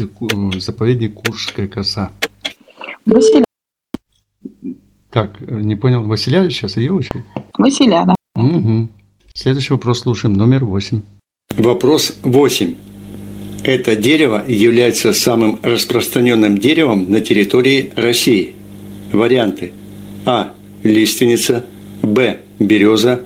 [0.62, 2.12] заповедник Куршская коса.
[3.06, 3.43] Василя.
[5.10, 7.25] Так, не понял, Василя сейчас ее очередь?
[7.58, 8.15] Василя, да.
[8.41, 8.88] Угу.
[9.34, 11.01] Следующий вопрос слушаем, номер восемь.
[11.58, 12.75] Вопрос 8.
[13.63, 18.56] Это дерево является самым распространенным деревом на территории России.
[19.12, 19.73] Варианты.
[20.25, 20.53] А.
[20.84, 21.65] Лиственница.
[22.01, 22.39] Б.
[22.60, 23.25] Береза.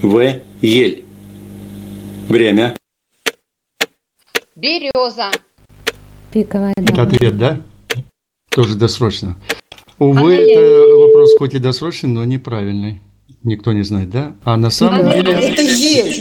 [0.00, 0.40] В.
[0.62, 1.04] Ель.
[2.28, 2.76] Время.
[4.54, 5.30] Береза.
[6.30, 7.02] Пиковая Это дама.
[7.08, 7.60] ответ, да?
[8.50, 9.36] Тоже досрочно.
[9.98, 13.00] Увы, Она это вопрос хоть и досрочный, но неправильный.
[13.44, 14.36] Никто не знает, да?
[14.44, 15.32] А на самом Она деле...
[15.32, 16.12] Это ель.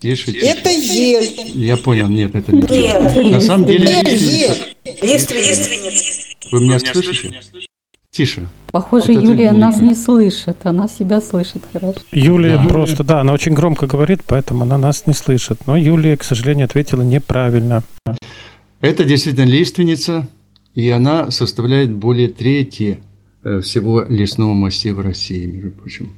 [0.00, 0.46] Тише, тише.
[0.46, 1.50] Это ель.
[1.54, 2.60] Я понял, нет, это не.
[2.62, 3.32] Нет.
[3.32, 3.90] На самом деле...
[3.90, 4.66] Это лиственница.
[4.84, 5.00] ель.
[5.02, 5.70] Лиственница.
[6.52, 7.40] Вы меня слышите?
[8.14, 8.48] Тише.
[8.70, 10.58] Похоже, Вот Юлия не нас не слышит.
[10.62, 11.98] Она себя слышит хорошо.
[12.12, 15.66] Юлия просто, да, она очень громко говорит, поэтому она нас не слышит.
[15.66, 17.82] Но Юлия, к сожалению, ответила неправильно.
[18.80, 20.28] Это действительно лиственница,
[20.76, 23.00] и она составляет более трети
[23.42, 26.12] э, всего лесного массива России, между прочим.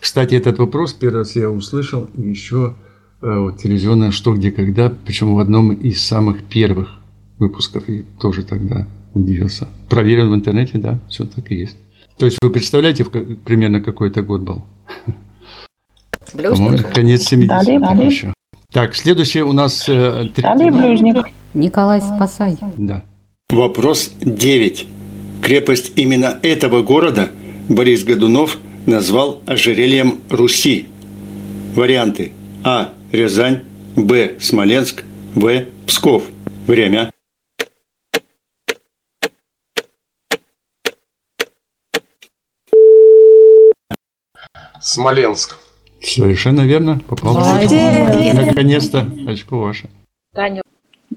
[0.00, 2.74] Кстати, этот вопрос первый раз я услышал еще
[3.22, 6.98] э, вот, телевизионное «Что, где, когда», причем в одном из самых первых
[7.38, 9.68] выпусков, и тоже тогда удивился.
[9.88, 11.76] Проверил в интернете, да, все так и есть.
[12.18, 14.64] То есть вы представляете, примерно какой это год был?
[16.34, 16.92] Блюстник.
[16.92, 18.06] конец 70-х Далее, далее.
[18.06, 18.34] еще.
[18.72, 19.88] Так, следующий у нас...
[19.88, 21.26] э, три- Далее блюзник.
[21.54, 22.56] Николай, спасай.
[22.76, 23.02] Да.
[23.50, 24.86] Вопрос 9.
[25.42, 27.30] Крепость именно этого города
[27.68, 30.88] Борис Годунов назвал ожерельем Руси.
[31.74, 32.32] Варианты.
[32.62, 32.92] А.
[33.12, 33.62] Рязань.
[33.96, 34.34] Б.
[34.38, 35.04] Смоленск.
[35.34, 35.64] В.
[35.86, 36.24] Псков.
[36.66, 37.10] Время.
[44.82, 45.56] Смоленск.
[46.02, 47.00] Совершенно верно.
[47.08, 47.34] Попал.
[47.36, 49.06] Наконец-то.
[49.26, 49.88] Очко ваше.
[50.34, 50.62] Таня.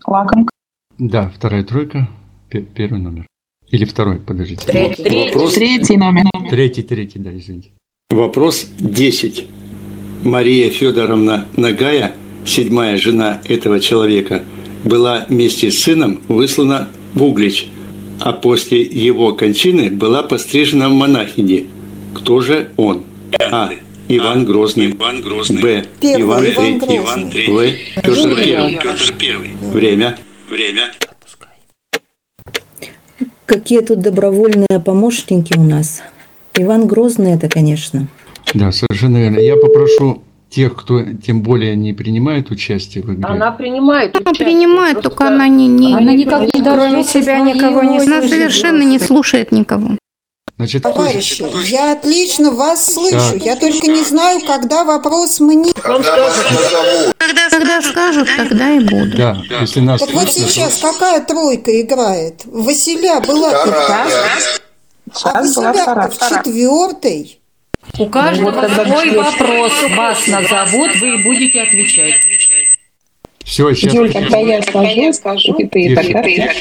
[0.06, 0.50] Лакомка.
[0.98, 2.08] Да, вторая тройка.
[2.50, 3.28] Пе- Первый номер.
[3.70, 4.66] Или второй, подождите.
[4.66, 5.28] Третий.
[5.28, 6.24] Вопрос, Третий номер.
[6.50, 7.70] Третий, третий, да, извините.
[8.10, 9.48] вопрос 10.
[10.24, 12.14] Мария Федоровна Нагая,
[12.46, 14.44] седьмая жена этого человека,
[14.84, 17.70] была вместе с сыном выслана в Углич,
[18.20, 21.68] а после его кончины была пострижена в монахини.
[22.14, 23.04] Кто же он?
[23.40, 23.70] А.
[24.08, 24.94] Иван Грозный.
[24.94, 25.86] Б.
[26.00, 27.94] Первый, Иван Иван Третий.
[28.04, 28.36] Грозный.
[28.36, 28.82] В.
[28.82, 29.52] Петр Первый.
[29.62, 30.18] Время.
[30.50, 30.92] Время.
[33.46, 36.02] Какие тут добровольные помощники у нас.
[36.56, 38.08] Иван Грозный это, конечно.
[38.54, 39.40] Да, совершенно верно.
[39.40, 43.24] Я попрошу тех, кто тем более не принимает участие в игре.
[43.24, 47.22] Она принимает Она участие, принимает, просто- только она не, не, Она никак не кроме дождется
[47.22, 49.98] себя никого не Она слышит совершенно не слушает никого.
[50.62, 53.18] Значит, кто- Товарищи, я отлично вас слышу.
[53.34, 53.42] Так.
[53.44, 55.74] Я только не знаю, когда вопрос мне.
[55.74, 56.30] Когда,
[57.50, 59.18] когда скажут, тогда и буду.
[59.18, 62.42] да, если нас Так вот то- сейчас какая тройка играет?
[62.46, 64.06] Василя была а
[65.16, 66.10] Сейчас была Василя вторая.
[66.10, 67.40] в четвертой.
[67.98, 69.72] У каждого тогда свой вопрос.
[69.98, 72.14] Вас назовут, вы будете отвечать.
[73.46, 74.62] Все, сейчас, Юль, когда я
[75.14, 76.54] скажу, и ты, тогда ты.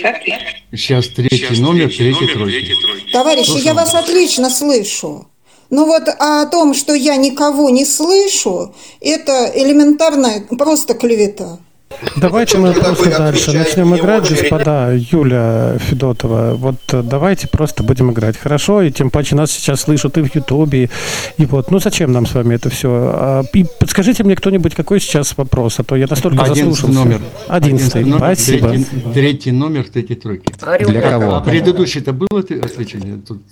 [0.72, 2.74] сейчас третий номер, третий тройки.
[3.12, 5.26] Товарищи, я вас отлично слышу.
[5.70, 11.58] Ну вот а о том, что я никого не слышу, это элементарная просто клевета.
[12.16, 16.54] Давайте мы просто дальше начнем играть, господа Юля Федотова.
[16.54, 18.82] Вот э, давайте просто будем играть, хорошо?
[18.82, 20.90] И тем паче нас сейчас слышат и в Ютубе,
[21.36, 21.70] и вот.
[21.70, 23.44] Ну зачем нам с вами это все?
[23.54, 26.88] И подскажите мне кто-нибудь, какой сейчас вопрос, а то я настолько заслушался.
[26.88, 27.20] номер.
[27.48, 28.68] Одиннадцатый, номер, спасибо.
[28.68, 30.52] Третий, третий номер, третий тройки.
[30.86, 31.34] Для кого?
[31.34, 33.18] А предыдущий-то было ты отвечение?
[33.26, 33.42] Тут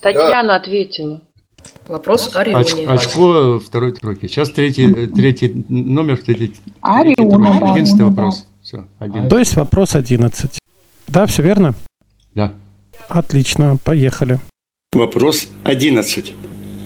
[0.00, 1.20] Татьяна ответила.
[1.88, 4.26] Вопрос о оч- очко второй тройки.
[4.26, 8.46] Сейчас третий, третий номер, третий, Ориона, да, Одиннадцатый вопрос.
[8.62, 9.28] Все, один.
[9.28, 10.58] То есть вопрос 11.
[11.06, 11.74] Да, все верно?
[12.34, 12.54] Да.
[13.08, 14.40] Отлично, поехали.
[14.92, 16.32] Вопрос 11.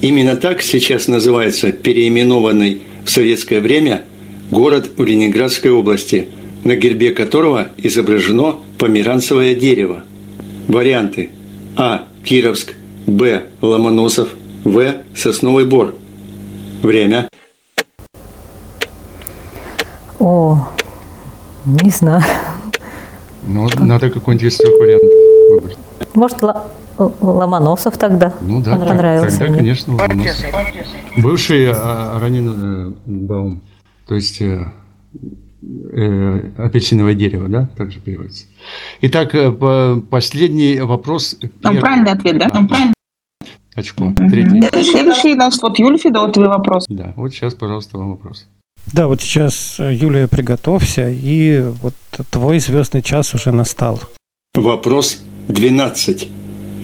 [0.01, 4.03] Именно так сейчас называется переименованный в советское время
[4.51, 6.29] город в Ленинградской области,
[6.65, 10.03] на гербе которого изображено померанцевое дерево.
[10.67, 11.31] Варианты.
[11.77, 12.09] А.
[12.25, 12.75] Кировск.
[13.07, 13.45] Б.
[13.63, 14.31] Ломоносов.
[14.65, 14.95] В.
[15.15, 15.95] Сосновый бор.
[16.83, 17.29] Время.
[20.19, 20.69] О,
[21.65, 22.23] не знаю.
[23.47, 25.11] Ну, надо какой-нибудь из трех вариантов
[25.51, 25.79] выбрать.
[26.15, 26.39] Может,
[26.99, 28.35] Ломоносов тогда?
[28.41, 29.59] Ну да, Понравился тогда, мне.
[29.59, 30.47] конечно, Ломоносов.
[31.17, 33.63] Бывший а, Ранин Баум,
[34.07, 34.67] то есть э,
[35.93, 38.47] э, апельсиновое дерево, да, также переводится.
[39.03, 41.37] Итак, э, по- последний вопрос.
[41.63, 41.81] Первый.
[41.81, 42.49] правильный ответ, да?
[42.53, 42.69] Ну,
[43.79, 44.13] Очко.
[44.17, 44.61] Третий.
[44.83, 46.87] Следующий у нас вот Юль Федотовый вопрос.
[46.89, 48.49] Да, вот сейчас, пожалуйста, вам вопрос.
[48.93, 51.95] Да, вот сейчас, э, Юлия, приготовься, и вот
[52.31, 54.01] твой звездный час уже настал.
[54.55, 56.29] Вопрос 12.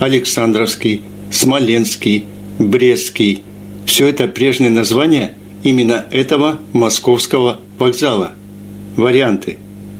[0.00, 1.02] Александровский,
[1.32, 2.26] Смоленский,
[2.58, 3.42] Брестский.
[3.86, 8.32] Все это прежнее название именно этого московского вокзала.
[8.96, 9.58] Варианты.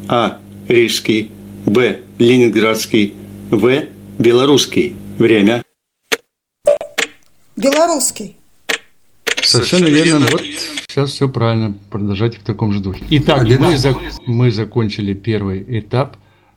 [0.09, 0.38] А.
[0.68, 1.33] Рижский.
[1.66, 2.00] Б.
[2.18, 3.14] Ленинградский.
[3.50, 3.83] В.
[4.18, 4.94] Белорусский.
[5.18, 5.63] Время.
[7.56, 8.36] Белорусский.
[9.42, 10.26] Совершенно верно.
[10.30, 11.74] Вот сейчас все правильно.
[11.90, 13.04] Продолжайте в таком же духе.
[13.10, 16.16] Итак, мы, зак- мы закончили первый этап.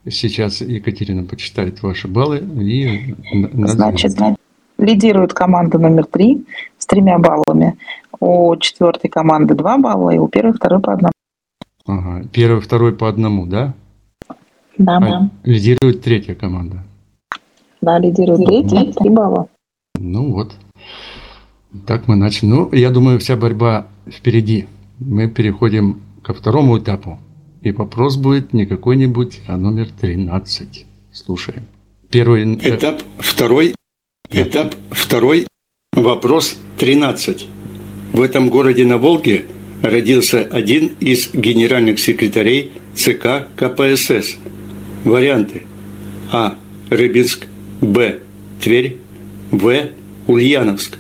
[0.10, 3.16] Сейчас Екатерина почитает ваши баллы и.
[3.54, 4.16] Значит,
[4.78, 6.46] лидирует команда номер три
[6.78, 7.78] с тремя баллами.
[8.20, 11.12] У четвертой команды два балла, и у первой, второй по одному.
[11.86, 12.24] Ага.
[12.32, 13.74] Первый, второй по одному, да?
[14.78, 15.30] Да, А да.
[15.44, 16.84] лидирует третья команда.
[17.82, 19.48] Да, лидирует третий, три балла.
[20.00, 20.54] Ну вот.
[21.86, 22.50] Так мы начали.
[22.50, 24.66] Ну, я думаю, вся борьба впереди.
[25.00, 27.20] Мы переходим ко второму этапу.
[27.62, 30.86] И вопрос будет не какой-нибудь, а номер 13.
[31.12, 31.66] Слушаем.
[32.10, 32.56] Первый...
[32.56, 33.76] э, Этап второй.
[34.32, 35.48] Этап второй.
[35.94, 37.48] Вопрос 13.
[38.14, 39.46] В этом городе на Волге
[39.82, 44.38] родился один из генеральных секретарей ЦК КПСС.
[45.04, 45.64] Варианты.
[46.32, 46.56] А.
[46.90, 47.48] Рыбинск.
[47.82, 48.20] Б.
[48.62, 48.98] Тверь.
[49.52, 49.90] В.
[50.28, 50.98] Ульяновск.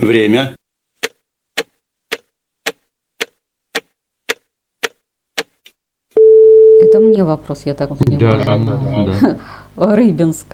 [0.00, 0.54] Время.
[6.80, 8.44] Это мне вопрос, я так Да, понимаю.
[8.44, 9.38] да,
[9.76, 9.96] да.
[9.96, 10.46] Рыбинск.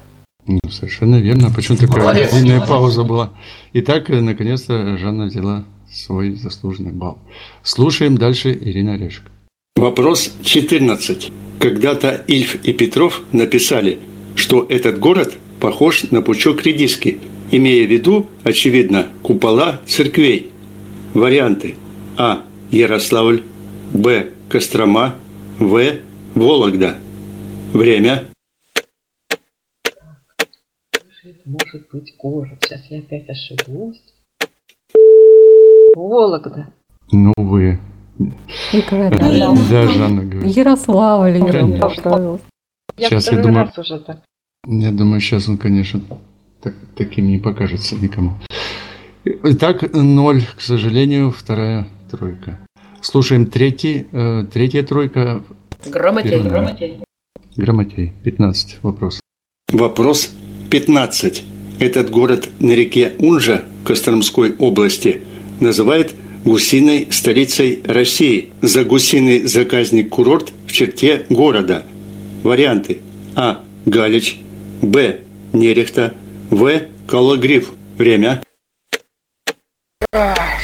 [0.47, 1.51] Ну, совершенно верно.
[1.55, 2.33] Почему такая Молодец.
[2.33, 3.31] длинная пауза была?
[3.73, 7.19] Итак, э, наконец-то Жанна взяла свой заслуженный балл.
[7.63, 9.25] Слушаем дальше Ирина Решек.
[9.77, 11.33] Вопрос 14.
[11.59, 14.01] Когда-то Ильф и Петров написали,
[14.35, 20.53] что этот город похож на пучок редиски, имея в виду, очевидно, купола церквей.
[21.15, 21.77] Варианты.
[22.17, 22.43] А.
[22.71, 23.43] Ярославль.
[23.93, 24.31] Б.
[24.49, 25.15] Кострома.
[25.59, 25.99] В.
[26.35, 26.99] Вологда.
[27.73, 28.25] Время.
[31.45, 32.59] Может быть город.
[32.63, 34.01] Сейчас я опять ошибусь.
[35.95, 36.69] Вологда.
[37.13, 37.79] Ну, вы...
[38.91, 39.19] Говорят,
[39.71, 40.57] Да, Жанна говорит.
[40.57, 41.89] Ярославль, я вам Конечно.
[41.89, 42.41] поправилась.
[42.97, 44.21] Я Сейчас, я второй думаю- раз уже так.
[44.67, 46.01] Я думаю, сейчас он, конечно,
[46.65, 48.39] так- таким не покажется никому.
[49.25, 52.59] Итак, ноль, к сожалению, вторая тройка.
[53.01, 55.45] Слушаем третий, э, третья тройка.
[55.87, 56.31] Грамотей.
[56.33, 56.51] Первый.
[56.51, 57.01] Грамотей.
[57.57, 58.13] Грамотей.
[58.25, 58.79] 15.
[58.83, 59.21] Вопрос.
[59.71, 60.31] Вопрос
[60.71, 61.45] 15.
[61.79, 65.23] Этот город на реке Унжа Костромской области
[65.61, 68.53] называют гусиной столицей России.
[68.63, 71.85] За гусиный заказник курорт в черте города.
[72.43, 73.01] Варианты.
[73.37, 73.63] А.
[73.87, 74.39] Галич.
[74.81, 75.21] Б.
[75.53, 76.15] Нерехта.
[76.51, 76.89] В.
[77.09, 77.73] Кологриф.
[77.97, 78.43] Время.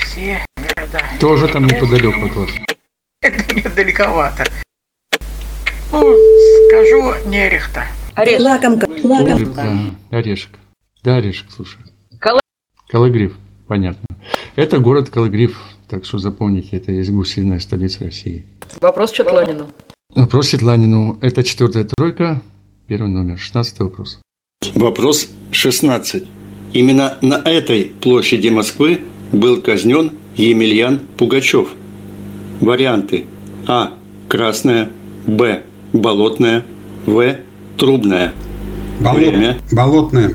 [0.02, 1.00] все города.
[1.20, 2.50] Тоже там неподалеку от вас.
[3.22, 4.44] Это мне далековато.
[5.92, 6.16] Ну,
[6.68, 7.84] скажу Нерехта.
[8.16, 8.86] Лакомка.
[8.86, 10.50] Орешек, ага, Орешек.
[11.02, 11.78] Да, Орешек, слушай.
[12.20, 12.40] Кол-
[12.88, 14.04] Кологриф, понятно.
[14.56, 15.58] Это город Кологриф,
[15.88, 18.44] так что запомните, это есть гусиная столица России.
[18.80, 19.70] Вопрос Четланину.
[20.14, 21.18] Вопрос Светланину.
[21.22, 22.42] Это четвертая тройка,
[22.88, 24.20] первый номер, шестнадцатый вопрос.
[24.74, 26.24] Вопрос 16.
[26.74, 29.00] Именно на этой площади Москвы
[29.32, 31.70] был казнен Емельян Пугачев.
[32.60, 33.24] Варианты.
[33.66, 33.94] А.
[34.28, 34.90] Красная.
[35.26, 35.62] Б.
[35.94, 36.64] Болотная.
[37.06, 37.38] В.
[37.78, 38.34] Трубная.
[39.00, 39.58] Болот- Время.
[39.72, 40.34] Болотная.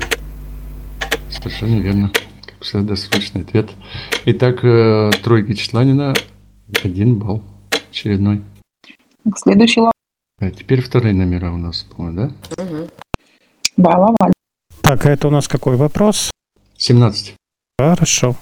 [1.30, 2.10] Совершенно верно.
[2.44, 3.70] Как всегда, досрочный ответ.
[4.24, 6.14] Итак, э, тройки Четланина,
[6.82, 7.44] один балл
[7.92, 8.42] очередной.
[9.36, 9.92] Следующий ло-
[10.40, 12.66] А теперь вторые номера у нас, по-моему, да?
[13.76, 14.32] Балаваль.
[14.80, 16.30] Так, а это у нас какой вопрос?
[16.78, 17.34] 17.
[17.78, 18.36] Хорошо.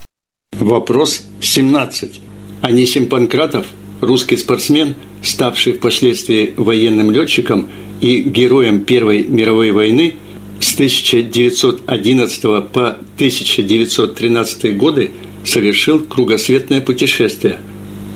[0.52, 2.20] Вопрос 17.
[2.62, 3.66] Анисим Панкратов,
[4.00, 7.68] русский спортсмен, ставший впоследствии военным летчиком
[8.00, 10.16] и героем Первой мировой войны,
[10.60, 15.10] с 1911 по 1913 годы
[15.44, 17.58] совершил кругосветное путешествие,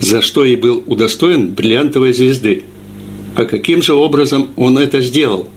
[0.01, 2.65] за что и был удостоен бриллиантовой звезды.
[3.37, 5.49] А каким же образом он это сделал?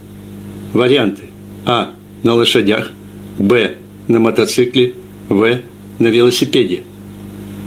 [0.73, 1.30] Варианты.
[1.65, 1.93] А.
[2.23, 2.91] На лошадях.
[3.37, 3.77] Б.
[4.07, 4.93] На мотоцикле.
[5.29, 5.61] В.
[5.99, 6.83] На велосипеде.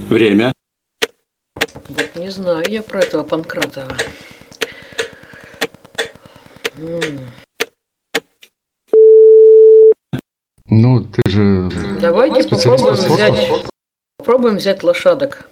[0.08, 0.52] Время.
[1.88, 3.96] Вот не знаю я про этого Панкратова.
[10.66, 11.70] Ну, ты же...
[12.00, 13.64] Давайте попробуем взять,
[14.16, 15.48] попробуем взять лошадок.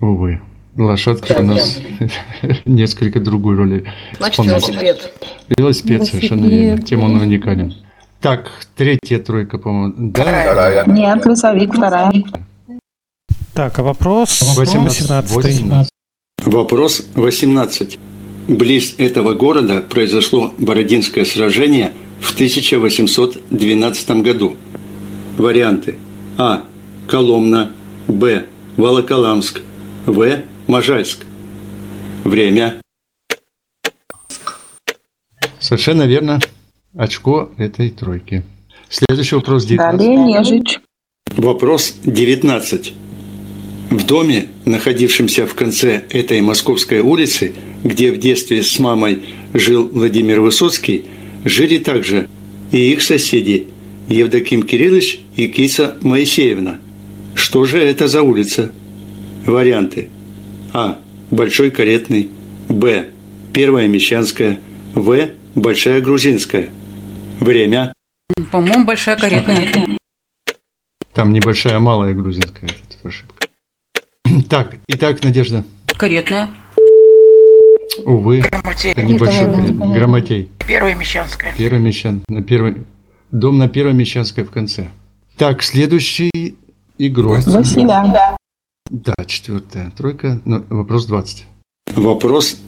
[0.00, 0.40] Увы.
[0.76, 1.78] Лошадки у нас
[2.64, 5.12] несколько другую роль Значит, велосипед.
[5.58, 6.82] Велосипед, совершенно верно.
[6.82, 7.74] Тем он уникален.
[8.20, 9.94] Так, третья тройка, по-моему.
[9.96, 10.84] Да?
[10.86, 12.12] Нет, лесовик, вторая.
[13.52, 15.30] Так, а вопрос 18.
[15.30, 15.90] 18.
[16.44, 17.98] Вопрос 18.
[18.48, 24.56] Близ этого города произошло Бородинское сражение в 1812 году.
[25.36, 25.96] Варианты.
[26.38, 26.62] А.
[27.08, 27.72] Коломна.
[28.08, 28.46] Б.
[28.76, 29.60] Волоколамск.
[30.06, 30.42] В.
[30.72, 31.26] Можайск.
[32.24, 32.80] Время.
[35.60, 36.40] Совершенно верно.
[36.96, 38.42] Очко этой тройки.
[38.88, 39.98] Следующий вопрос 19.
[39.98, 40.80] Далее Нежич.
[41.36, 42.94] Вопрос 19.
[43.90, 47.52] В доме, находившемся в конце этой московской улицы,
[47.84, 51.04] где в детстве с мамой жил Владимир Высоцкий,
[51.44, 52.30] жили также
[52.70, 53.68] и их соседи
[54.08, 56.80] Евдоким Кириллович и Киса Моисеевна.
[57.34, 58.72] Что же это за улица?
[59.44, 60.08] Варианты.
[60.72, 60.98] А.
[61.30, 62.30] Большой Каретный.
[62.68, 63.10] Б.
[63.52, 64.60] Первая Мещанская.
[64.94, 65.30] В.
[65.54, 66.70] Большая Грузинская.
[67.40, 67.92] Время.
[68.50, 69.68] По-моему, большая каретная.
[71.12, 73.48] Там небольшая, малая грузинская это ошибка.
[74.48, 75.64] Так, итак, Надежда.
[75.98, 76.48] Каретная.
[78.04, 78.92] Увы, Грамотей.
[78.92, 79.46] это небольшой
[79.94, 80.50] грамотей.
[80.66, 81.52] Первая Мещанская.
[81.56, 82.22] Первый Мещан.
[82.28, 82.86] На первой...
[83.30, 84.88] Дом на Первой Мещанской в конце.
[85.36, 86.56] Так, следующий
[86.98, 87.40] игрок.
[87.46, 88.36] Василя.
[88.92, 90.42] Да, четвертая тройка.
[90.44, 91.46] Ну, вопрос 20.
[91.96, 92.58] Вопрос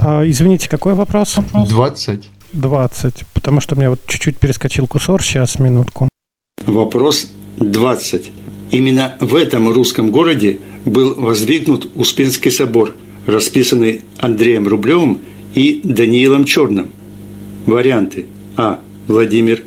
[0.00, 1.36] А, извините, какой вопрос?
[1.52, 2.28] 20.
[2.52, 3.24] 20.
[3.34, 5.24] Потому что у меня вот чуть-чуть перескочил кусор.
[5.24, 6.08] Сейчас, минутку.
[6.64, 8.30] Вопрос 20.
[8.70, 12.94] Именно в этом русском городе был воздвигнут Успенский собор,
[13.26, 15.20] расписанный Андреем Рублевым
[15.54, 16.92] и Даниилом Черным.
[17.66, 18.26] Варианты.
[18.56, 18.78] А.
[19.08, 19.64] Владимир.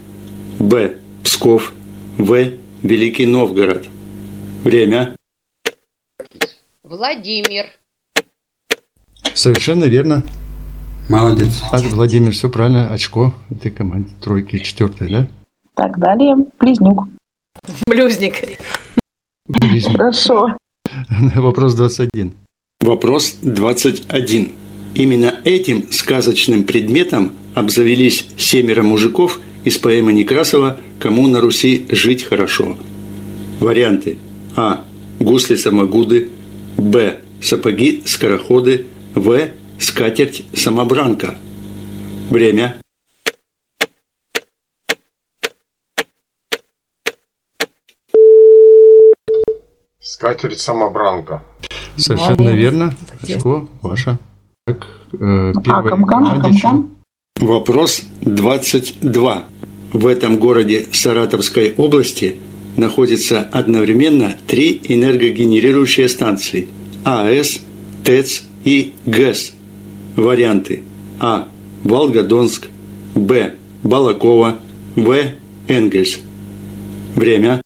[0.60, 0.96] Б.
[1.24, 1.74] Псков.
[2.18, 2.54] В.
[2.84, 3.86] Великий Новгород.
[4.64, 5.16] Время.
[6.90, 7.68] Владимир.
[9.36, 10.24] Совершенно верно.
[11.08, 11.62] Молодец.
[11.70, 12.92] Так, Владимир, все правильно.
[12.92, 14.10] Очко этой команде.
[14.20, 15.28] Тройки, четвертая, да?
[15.76, 17.08] Так, далее Близнюк.
[17.86, 18.58] Блюзник.
[19.48, 19.98] Близнюк.
[19.98, 20.58] Хорошо.
[21.36, 22.34] Вопрос 21.
[22.82, 24.52] Вопрос 21.
[24.96, 32.76] Именно этим сказочным предметом обзавелись семеро мужиков из поэмы Некрасова «Кому на Руси жить хорошо».
[33.60, 34.18] Варианты.
[34.56, 34.84] А.
[35.20, 36.32] Гусли-самогуды.
[36.80, 37.20] Б.
[37.42, 38.88] Сапоги-скороходы.
[39.14, 39.50] В.
[39.80, 41.36] Скатерть-самобранка.
[42.30, 42.80] Время.
[50.00, 51.44] Скатерть самобранка.
[51.98, 52.96] Совершенно верно.
[53.22, 54.18] Очко ваше.
[54.66, 56.68] Так, э, команде еще.
[56.68, 56.90] Акамка.
[57.40, 59.44] Вопрос 22.
[59.94, 62.40] В этом городе Саратовской области
[62.78, 66.68] находится одновременно три энергогенерирующие станции–
[67.04, 67.62] АЭС,
[68.04, 69.54] ТЭЦ и ГЭС.
[70.16, 70.84] Варианты
[71.20, 71.48] А.
[71.84, 72.68] Волгодонск,
[73.16, 73.56] Б.
[73.84, 74.60] Балакова,
[74.96, 75.16] В.
[75.68, 76.20] Энгельс.
[77.16, 77.62] Время.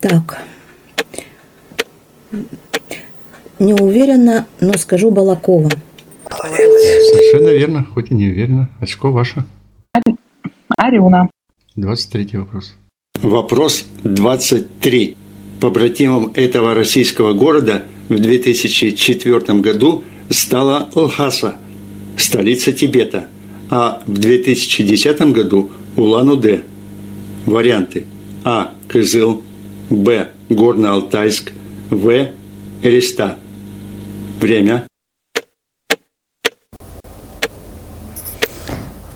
[0.00, 0.42] Так.
[3.58, 5.70] Не уверена, но скажу Балакова.
[6.30, 8.68] Совершенно верно, хоть и не уверенно.
[8.80, 9.44] Очко ваше.
[10.76, 11.28] Арюна.
[11.76, 12.74] 23 вопрос.
[13.22, 15.16] Вопрос 23.
[15.60, 21.56] Побратимом этого российского города в 2004 году стала Лхаса,
[22.16, 23.28] столица Тибета,
[23.70, 26.62] а в 2010 году Улан-Удэ.
[27.46, 28.06] Варианты
[28.44, 28.74] А.
[28.88, 29.42] Кызыл,
[29.88, 30.30] Б.
[30.48, 31.52] Горно-Алтайск,
[31.90, 32.32] В.
[32.82, 33.38] Элиста.
[34.40, 34.86] Время.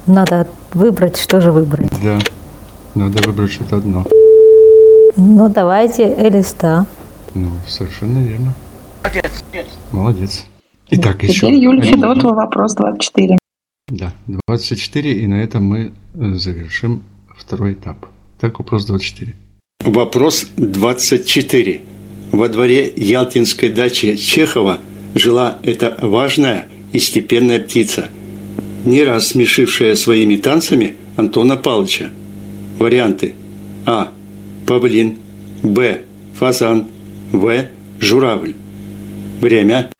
[0.07, 1.91] Надо выбрать, что же выбрать.
[2.03, 2.19] Да,
[2.97, 4.07] надо выбрать что-то одно.
[5.17, 6.87] Ну, давайте Элиста.
[7.35, 8.55] Ну, совершенно верно.
[9.03, 9.45] Молодец,
[9.93, 10.45] молодец.
[10.91, 11.47] Итак, еще.
[11.47, 11.83] Теперь один.
[11.83, 13.39] Федотова, вопрос 24.
[13.89, 14.13] Да,
[14.47, 17.03] 24, и на этом мы э, завершим
[17.37, 18.07] второй этап.
[18.41, 19.35] Так, вопрос 24.
[19.85, 21.83] Вопрос 24.
[22.33, 24.79] Во дворе Ялтинской дачи Чехова
[25.15, 28.09] жила эта важная и степенная птица,
[28.85, 32.11] не раз смешившая своими танцами Антона Павловича.
[32.79, 33.35] Варианты.
[33.87, 34.13] А.
[34.67, 35.19] Павлин.
[35.63, 36.05] Б.
[36.35, 36.89] Фазан.
[37.33, 37.69] В.
[38.01, 38.55] Журавль.
[39.41, 39.91] Время.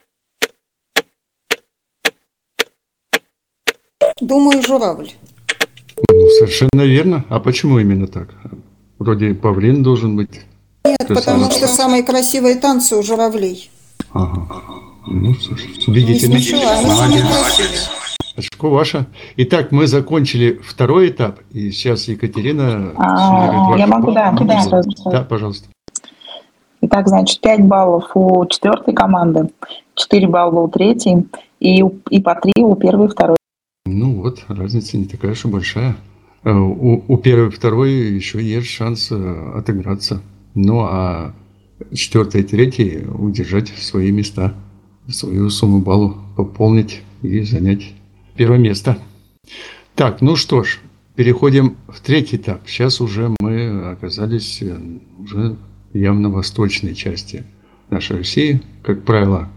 [4.21, 5.11] Думаю, журавль.
[6.11, 7.25] Ну, совершенно верно.
[7.29, 8.29] А почему именно так?
[8.99, 10.41] Вроде павлин должен быть.
[10.85, 13.71] Нет, есть потому что самые красивые танцы у журавлей.
[14.13, 14.63] Ага.
[15.07, 16.39] Ну, слушай, Не убедительно.
[16.39, 17.81] самые красивые.
[18.37, 19.07] Очко ваше.
[19.37, 22.93] Итак, мы закончили второй этап, и сейчас Екатерина...
[22.97, 24.37] А, я могу, да,
[25.07, 25.69] да, пожалуйста.
[26.83, 29.49] Итак, значит, 5 баллов у четвертой команды,
[29.95, 31.27] 4 балла у третьей
[31.61, 33.37] и, и по 3 у первой и второй.
[33.87, 35.97] Ну вот, разница не такая уж и большая.
[36.45, 40.21] Э, У, у первой и второй еще есть шанс э, отыграться.
[40.55, 41.33] Ну а
[41.95, 44.55] четвертый и третий удержать свои места,
[45.09, 47.95] свою сумму баллов пополнить и занять
[48.37, 48.99] первое место.
[49.95, 50.79] Так, ну что ж,
[51.15, 52.61] переходим в третий этап.
[52.67, 54.79] Сейчас уже мы оказались э,
[55.19, 55.57] уже
[55.93, 57.45] явно в восточной части
[57.91, 58.61] нашей России.
[58.83, 59.49] Как правило,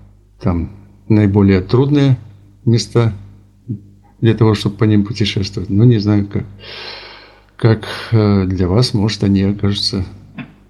[0.42, 0.72] там
[1.08, 2.18] наиболее трудные
[2.66, 3.14] места
[4.22, 5.70] для того, чтобы по ним путешествовать.
[5.70, 6.46] Но не знаю, как,
[7.58, 10.06] как э, для вас, может, они окажутся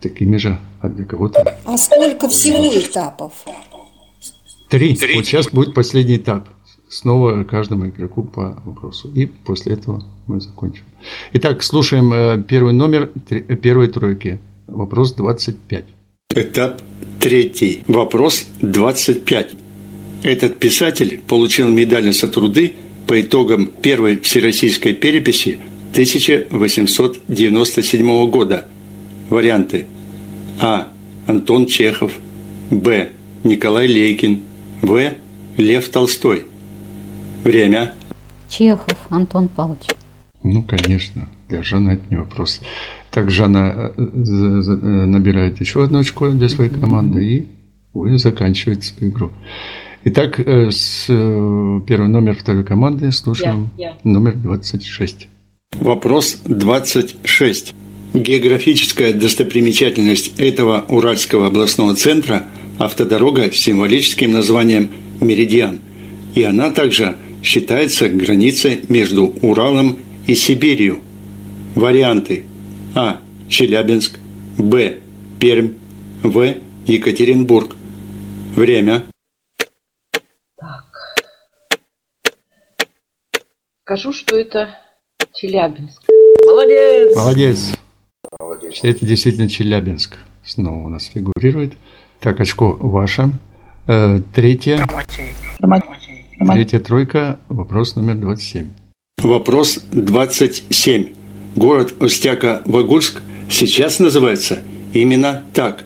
[0.02, 3.34] такими же, а для кого-то А сколько всего этапов?
[4.70, 4.98] Три.
[5.16, 6.48] Вот сейчас будет последний этап.
[6.90, 9.12] Снова каждому игроку по вопросу.
[9.14, 10.84] И после этого мы закончим.
[11.34, 14.40] Итак, слушаем э, первый номер э, первой тройки.
[14.66, 15.86] Вопрос 25.
[16.36, 16.82] Этап
[17.20, 17.84] третий.
[17.88, 19.52] Вопрос 25.
[20.24, 22.74] Этот писатель получил медаль за труды
[23.08, 25.60] по итогам первой всероссийской переписи
[25.92, 28.66] 1897 года.
[29.30, 29.86] Варианты.
[30.60, 30.88] А.
[31.28, 32.14] Антон Чехов.
[32.72, 33.12] Б.
[33.44, 34.42] Николай Лейкин.
[34.82, 35.14] В.
[35.58, 36.49] Лев Толстой.
[37.44, 37.94] Время.
[38.48, 39.88] Чехов Антон Павлович.
[40.44, 41.30] Ну, конечно.
[41.48, 42.62] Для Жанны это не вопрос.
[43.12, 47.48] Так, Жанна э, э, набирает еще одно очко для своей команды и
[47.94, 49.32] вы заканчиваете свою игру.
[50.06, 55.28] Итак, э, с, первый номер второй команды слушаем Я, номер 26.
[55.80, 57.74] Вопрос 26.
[58.14, 62.44] Географическая достопримечательность этого Уральского областного центра–
[62.80, 64.90] автодорога с символическим названием
[65.22, 65.80] «Меридиан».
[66.34, 71.02] И она также считается границей между Уралом и Сибирью.
[71.76, 72.46] Варианты.
[72.96, 73.20] А.
[73.48, 74.20] Челябинск.
[74.58, 75.00] Б.
[75.40, 75.74] Пермь.
[76.24, 76.56] В.
[76.86, 77.76] Екатеринбург.
[78.56, 79.06] Время.
[83.84, 84.78] Скажу, что это
[85.34, 86.04] Челябинск.
[86.46, 87.16] Молодец!
[87.16, 87.74] Молодец.
[88.84, 90.18] Это действительно Челябинск.
[90.46, 91.74] Снова у нас фигурирует.
[92.20, 93.32] Так, очко ваше.
[93.88, 94.20] Э,
[96.40, 96.54] Третья.
[96.54, 97.40] Третья тройка.
[97.50, 98.70] Вопрос номер 27.
[99.22, 101.14] Вопрос 27.
[101.56, 104.60] Город Устяка-Вагульск сейчас называется
[104.94, 105.84] именно так.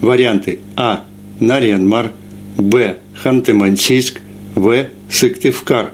[0.00, 1.04] Варианты А.
[1.40, 2.12] Нарьянмар,
[2.56, 2.98] Б.
[3.22, 4.20] Ханты-Мансийск,
[4.54, 4.86] В.
[5.10, 5.92] Сыктывкар.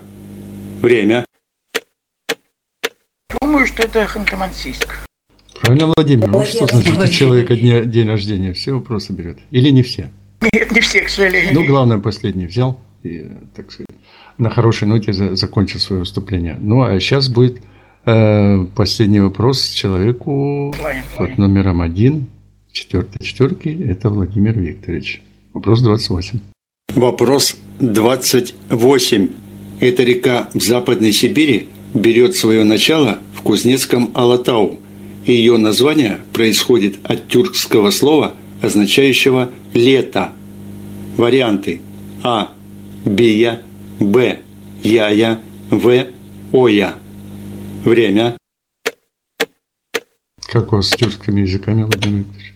[0.83, 1.25] Время.
[3.41, 4.89] Думаю, что это Ханты-Мансийск.
[5.61, 6.31] Правильно, Владимир?
[6.31, 8.53] Вот что значит у человека дня- день рождения.
[8.53, 9.39] Все вопросы берет.
[9.51, 10.11] Или не все?
[10.53, 11.55] Нет, не все, к сожалению.
[11.55, 13.89] Ну, главное, последний взял и, так сказать,
[14.39, 16.57] на хорошей ноте за- закончил свое выступление.
[16.61, 17.61] Ну, а сейчас будет
[18.07, 20.75] э, последний вопрос человеку
[21.17, 22.27] под номером один,
[22.73, 23.69] четвертой четверки.
[23.69, 25.23] Это Владимир Викторович.
[25.53, 26.41] Вопрос 28.
[26.95, 29.29] Вопрос 28.
[29.81, 34.79] Эта река в Западной Сибири берет свое начало в Кузнецком Алатау.
[35.27, 40.33] Ее название происходит от тюркского слова, означающего «лето».
[41.17, 41.81] Варианты.
[42.23, 42.53] А.
[43.05, 43.63] Бия.
[44.01, 44.41] Б.
[44.83, 45.41] Яя.
[45.71, 46.07] В.
[46.53, 46.95] Оя.
[47.85, 48.37] Время.
[50.47, 52.55] Как у вас с тюркскими языками, Владимир Викторович?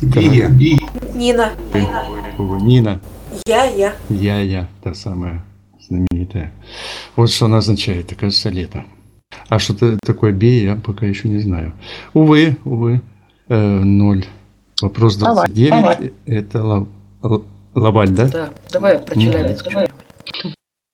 [0.00, 0.48] Бия.
[1.14, 1.52] Нина.
[2.60, 3.00] Нина.
[3.46, 3.96] Я, я.
[4.08, 5.44] Я, я, та самая
[5.80, 6.52] знаменитая.
[7.16, 8.84] Вот что она означает, оказывается, лето.
[9.48, 11.72] А что это такое бей, я пока еще не знаю.
[12.14, 13.00] Увы, увы,
[13.48, 14.24] э, ноль.
[14.80, 16.12] Вопрос Давай, 29, давай.
[16.26, 16.86] это Ла-
[17.22, 18.28] Л- Лаваль, да?
[18.28, 19.66] Да, давай про Челябинск.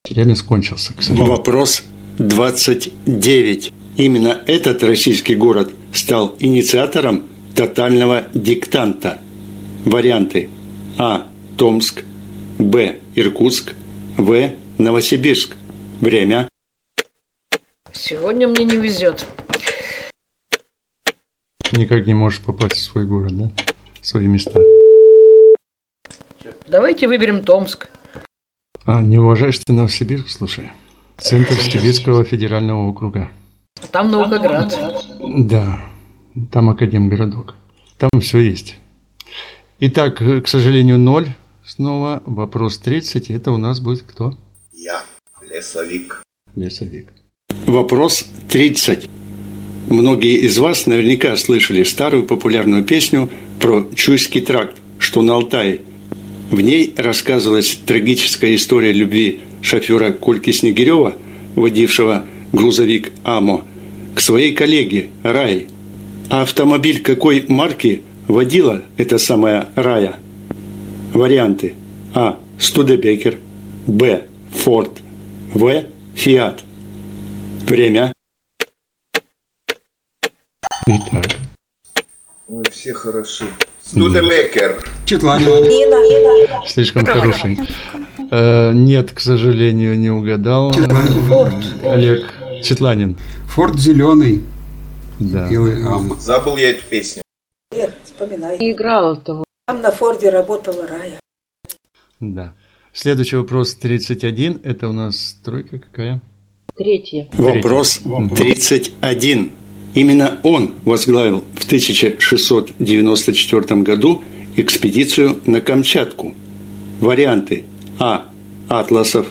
[0.07, 1.31] Челябинск кончился, к сожалению.
[1.31, 1.83] Вопрос
[2.17, 3.73] 29.
[3.97, 7.23] Именно этот российский город стал инициатором
[7.55, 9.19] тотального диктанта.
[9.85, 10.49] Варианты
[10.97, 11.27] А.
[11.57, 12.03] Томск,
[12.57, 12.99] Б.
[13.15, 13.73] Иркутск,
[14.17, 14.51] В.
[14.77, 15.55] Новосибирск.
[16.01, 16.49] Время.
[17.93, 19.25] Сегодня мне не везет.
[21.71, 23.51] Никак не можешь попасть в свой город, да?
[24.05, 24.61] Свои места.
[26.67, 27.89] Давайте выберем Томск.
[28.85, 30.71] А, не уважаешь ты Новосибирск, слушай.
[31.17, 33.31] Центр Сибирского федерального округа.
[33.91, 34.77] Там Наукоград.
[35.19, 35.83] Да,
[36.51, 37.55] там Академгородок.
[37.97, 38.75] Там все есть.
[39.79, 41.29] Итак, э, к сожалению, ноль.
[41.65, 43.31] Снова вопрос 30.
[43.31, 44.37] Это у нас будет кто?
[44.71, 45.01] Я.
[45.41, 46.21] Лесовик.
[46.53, 47.11] Лесовик.
[47.65, 49.09] Вопрос 30.
[49.87, 53.29] Многие из вас наверняка слышали старую популярную песню
[53.59, 55.81] про Чуйский тракт, что на Алтае.
[56.49, 61.15] В ней рассказывалась трагическая история любви шофера Кольки Снегирева,
[61.55, 63.63] водившего грузовик «Амо»,
[64.15, 65.67] к своей коллеге Рае.
[66.29, 70.15] А автомобиль какой марки водила эта самая Рая?
[71.13, 71.75] Варианты.
[72.13, 72.39] А.
[72.57, 73.37] Студебекер.
[73.87, 74.23] Б.
[74.51, 74.91] Форд.
[75.53, 75.85] В.
[76.15, 76.63] Фиат.
[77.67, 78.13] Время.
[80.87, 81.35] Итак.
[82.47, 83.45] Ой, все хороши.
[83.81, 84.83] Студебекер.
[85.05, 86.67] Четланин.
[86.67, 87.59] Слишком хороший.
[88.31, 90.73] Э, нет, к сожалению, не угадал.
[91.83, 93.17] Олег Четланин.
[93.47, 94.43] Форд зеленый.
[95.19, 95.47] Да.
[95.49, 95.83] Белый.
[96.19, 97.21] Забыл я эту песню.
[97.73, 98.57] Нет, вспоминай.
[98.59, 99.43] Не играла того.
[99.67, 101.19] Там на Форде работала Рая.
[102.19, 102.53] Да.
[102.93, 104.61] Следующий вопрос 31.
[104.63, 106.21] Это у нас тройка какая?
[106.75, 107.29] Третье.
[107.33, 108.01] Вопрос
[108.35, 109.51] 31.
[109.95, 114.23] Именно он возглавил в 1694 году
[114.57, 116.35] экспедицию на Камчатку.
[116.99, 117.63] Варианты
[117.97, 118.25] А.
[118.67, 119.27] Атласов,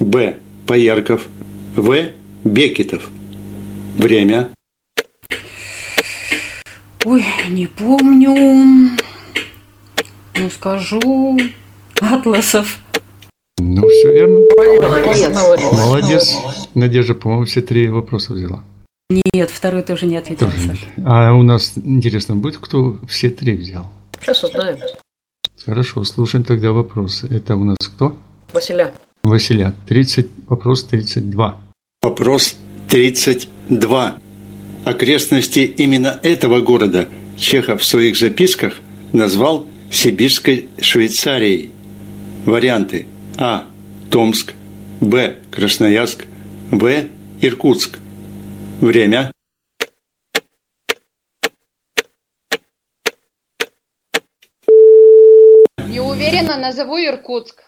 [0.00, 0.38] Б.
[0.66, 1.26] Поярков,
[1.76, 2.10] В.
[2.44, 3.08] Бекетов.
[3.96, 4.50] Время.
[7.04, 8.96] Ой, не помню.
[10.36, 11.38] Ну, скажу.
[12.00, 12.78] Атласов.
[13.58, 14.40] Ну, все верно.
[14.80, 15.28] Молодец.
[15.72, 16.36] Молодец.
[16.74, 18.64] Надежда, по-моему, все три вопроса взяла.
[19.34, 20.50] Нет, второй тоже не ответил.
[20.50, 20.78] Тоже нет.
[21.04, 23.90] А у нас, интересно, будет, кто все три взял?
[24.20, 24.78] Сейчас узнаем.
[25.64, 27.26] Хорошо, слушаем тогда вопросы.
[27.28, 28.16] Это у нас кто?
[28.52, 28.92] Василя.
[29.22, 29.74] Василя.
[29.88, 31.60] 30, вопрос 32.
[32.02, 32.56] Вопрос
[32.88, 34.18] 32.
[34.84, 38.74] Окрестности именно этого города Чехов в своих записках
[39.12, 41.70] назвал Сибирской Швейцарией.
[42.46, 43.06] Варианты
[43.36, 43.64] А.
[44.10, 44.54] Томск,
[45.00, 45.36] Б.
[45.50, 46.26] Красноярск,
[46.70, 47.04] В.
[47.40, 47.98] Иркутск.
[48.82, 49.30] Время.
[55.86, 57.62] Не уверена, назову Иркутск.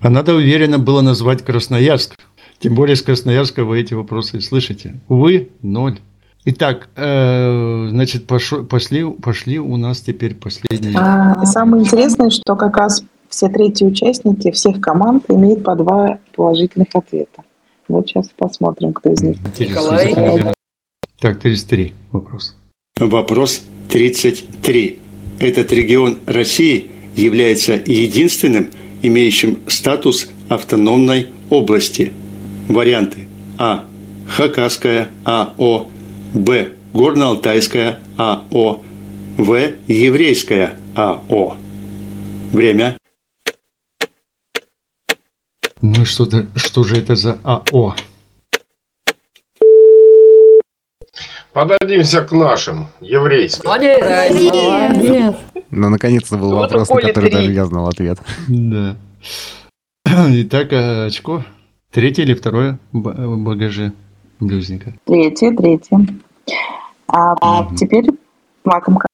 [0.00, 2.14] А надо уверенно было назвать Красноярск.
[2.60, 5.00] Тем более с Красноярска вы эти вопросы слышите.
[5.08, 5.98] Увы, ноль.
[6.44, 10.96] Итак, э, значит, пошло- пошли, пошли у нас теперь последние.
[10.96, 16.88] А, самое интересное, что как раз все третьи участники всех команд имеют по два положительных
[16.94, 17.42] ответа.
[17.88, 19.36] Вот сейчас посмотрим, кто из них.
[19.44, 20.52] Интересно.
[21.20, 22.56] Так, 33 вопрос.
[22.98, 24.98] Вопрос 33.
[25.38, 28.70] Этот регион России является единственным,
[29.02, 32.12] имеющим статус автономной области.
[32.68, 33.28] Варианты
[33.58, 33.84] А.
[34.28, 35.88] Хакасская АО,
[36.32, 36.72] Б.
[36.92, 38.82] Горно-Алтайская АО,
[39.36, 39.72] В.
[39.88, 41.56] Еврейская АО.
[42.52, 42.96] Время.
[45.82, 47.94] Ну что-то, что же это за АО?
[51.52, 53.64] Подадимся к нашим, еврейским.
[53.68, 55.36] Молодец.
[55.70, 57.38] Ну, наконец-то был Вот вопрос, на который три.
[57.38, 58.18] даже я знал ответ.
[58.48, 58.96] Да.
[60.06, 61.44] Итак, а, очко.
[61.90, 63.92] Третье или второе б- багаже
[64.40, 64.94] блюзника?
[65.04, 66.06] Третье, третье.
[67.08, 68.06] А теперь
[68.64, 69.06] лакомка.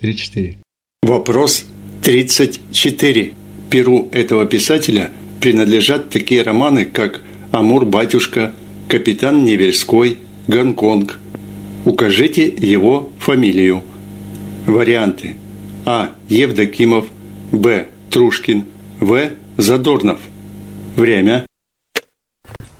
[0.00, 0.58] 3-4.
[1.02, 1.64] Вопрос
[2.02, 3.34] 34.
[3.68, 5.10] Перу этого писателя
[5.40, 7.20] принадлежат такие романы, как
[7.52, 8.52] «Амур-батюшка»,
[8.88, 11.18] «Капитан Невельской», «Гонконг».
[11.84, 13.82] Укажите его фамилию.
[14.66, 15.36] Варианты.
[15.86, 16.10] А.
[16.28, 17.06] Евдокимов.
[17.52, 17.88] Б.
[18.10, 18.66] Трушкин.
[19.00, 19.30] В.
[19.56, 20.20] Задорнов.
[20.96, 21.46] Время.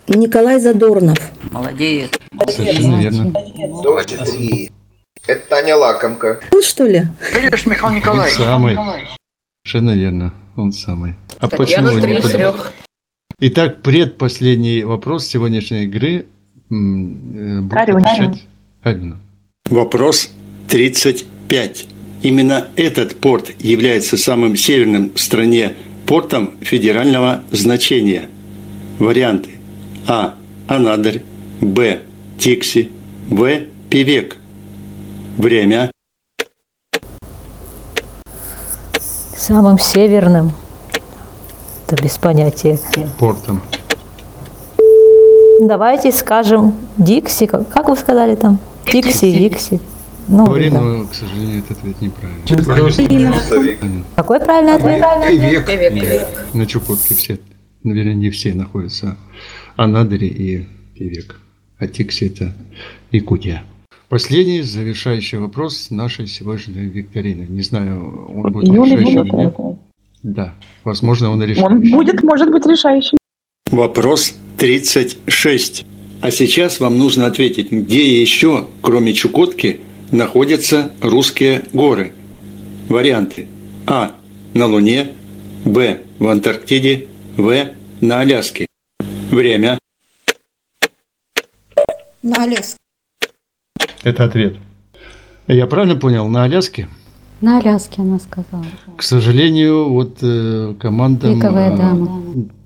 [0.07, 1.19] Николай Задорнов.
[1.51, 2.11] Молодец.
[2.49, 3.33] Совершенно верно.
[3.83, 4.71] 23.
[5.27, 6.41] Это Таня Лакомка.
[6.53, 7.05] Ну, что ли?
[7.35, 8.37] Видишь, Михаил Николаевич.
[8.37, 8.77] самый.
[9.65, 10.35] Совершенно верно.
[10.57, 11.15] Он самый.
[11.39, 12.73] А Татьяна, почему не под- трех.
[13.41, 16.27] Итак, предпоследний вопрос сегодняшней игры.
[16.71, 17.99] э, будет Арина.
[17.99, 18.47] отвечать
[18.83, 19.19] Арина.
[19.69, 20.31] Вопрос
[20.69, 21.87] 35.
[22.23, 25.75] Именно этот порт является самым северным в стране
[26.07, 28.29] портом федерального значения.
[28.99, 29.51] Варианты.
[30.07, 30.35] А.
[30.69, 31.23] Анадырь.
[31.61, 32.01] Б.
[32.39, 32.91] Тикси.
[33.29, 33.61] В.
[33.89, 34.37] Певек.
[35.39, 35.91] Время.
[39.51, 40.53] Самым северным.
[41.89, 42.79] Это без понятия.
[43.19, 43.61] Портом.
[45.61, 47.47] Давайте скажем Дикси.
[47.47, 48.61] Как вы сказали там?
[48.87, 49.81] Дикси, Дикси.
[50.29, 50.81] Ну, Говорим, да.
[50.81, 54.05] но, к сожалению, этот ответ неправильный.
[54.15, 55.05] Какой правильный ответ?
[55.27, 56.29] Певек, Нет, певек.
[56.55, 57.41] на Чукотке все,
[57.83, 59.17] наверное, не все находятся.
[59.75, 61.41] Анадыри и Певек.
[61.81, 62.53] А Тикси это
[63.11, 63.65] Якутия.
[64.11, 67.47] Последний завершающий вопрос нашей сегодняшней викторины.
[67.49, 69.55] Не знаю, он будет Юлия решающий будет или нет.
[69.55, 69.79] это.
[70.25, 71.63] Да, возможно, он решит.
[71.63, 73.17] Он будет, может быть, решающим.
[73.71, 75.87] Вопрос 36.
[76.23, 79.79] А сейчас вам нужно ответить, где еще, кроме Чукотки,
[80.11, 82.13] находятся русские горы.
[82.89, 83.47] Варианты.
[83.87, 84.17] А.
[84.55, 85.13] На Луне.
[85.65, 86.01] Б.
[86.19, 87.07] В Антарктиде.
[87.37, 87.75] В.
[88.01, 88.67] На Аляске.
[89.31, 89.79] Время.
[92.25, 92.81] На Аляске.
[94.03, 94.57] Это ответ.
[95.47, 96.29] Я правильно понял?
[96.29, 96.89] На Аляске?
[97.41, 98.67] На Аляске она сказала.
[98.97, 101.35] К сожалению, вот э, командам...
[101.35, 102.23] Пиковая э, дама.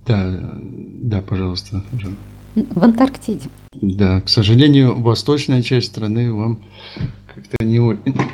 [0.07, 1.83] Да, да, пожалуйста.
[1.99, 2.17] Жан.
[2.55, 3.49] В Антарктиде.
[3.73, 6.61] Да, к сожалению, восточная часть страны вам
[7.35, 7.79] как-то не,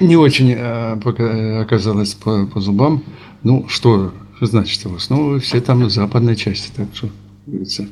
[0.05, 3.03] не очень э, пока оказалась по, по зубам.
[3.43, 7.09] Ну, что значит, в основном все там в западной части, так что,
[7.47, 7.89] говорится,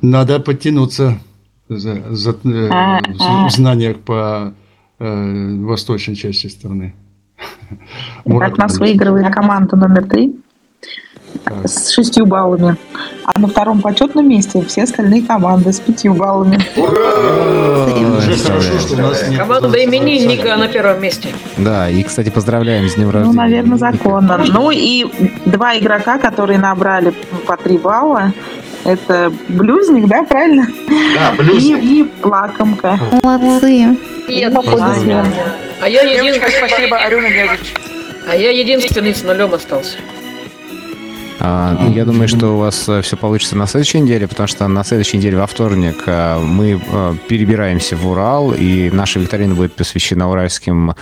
[0.00, 1.18] надо подтянуться
[1.68, 4.52] за, за, э, в, в знаниях по
[4.98, 6.94] э, восточной части страны.
[8.24, 10.36] Итак, нас выигрывает команда номер три
[11.44, 11.66] Так.
[11.66, 12.76] с шестью баллами.
[13.24, 16.58] А на втором почетном месте все остальные команды с пятью баллами.
[16.76, 21.28] Уже хорошо, что у нас нет Команда именинника на первом месте.
[21.56, 23.36] Да, и, кстати, поздравляем с днем Ну, рождения.
[23.36, 24.44] наверное, законно.
[24.48, 25.06] Ну и
[25.46, 27.12] два игрока, которые набрали
[27.46, 28.32] по три балла.
[28.84, 30.66] Это блюзник, да, правильно?
[31.14, 31.82] Да, И, блюзник.
[31.84, 32.98] и плакомка.
[33.22, 33.96] Молодцы.
[34.28, 34.44] И.
[34.44, 36.24] А я, един...
[36.24, 37.28] Девочка, спасибо, Арюна
[38.28, 39.96] а я единственный с нулем остался.
[41.40, 44.84] А, ну, я думаю, что у вас все получится на следующей неделе, потому что на
[44.84, 50.30] следующей неделе во вторник а, мы а, перебираемся в Урал, и наша викторина будет посвящена
[50.30, 50.94] уральским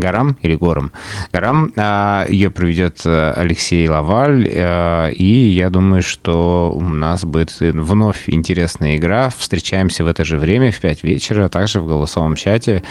[0.00, 0.92] горам или горам.
[1.32, 1.72] Горам.
[1.76, 8.24] А, Ее проведет а, Алексей Лаваль, а, и я думаю, что у нас будет вновь
[8.26, 9.30] интересная игра.
[9.36, 12.82] Встречаемся в это же время, в 5 вечера, также в голосовом чате.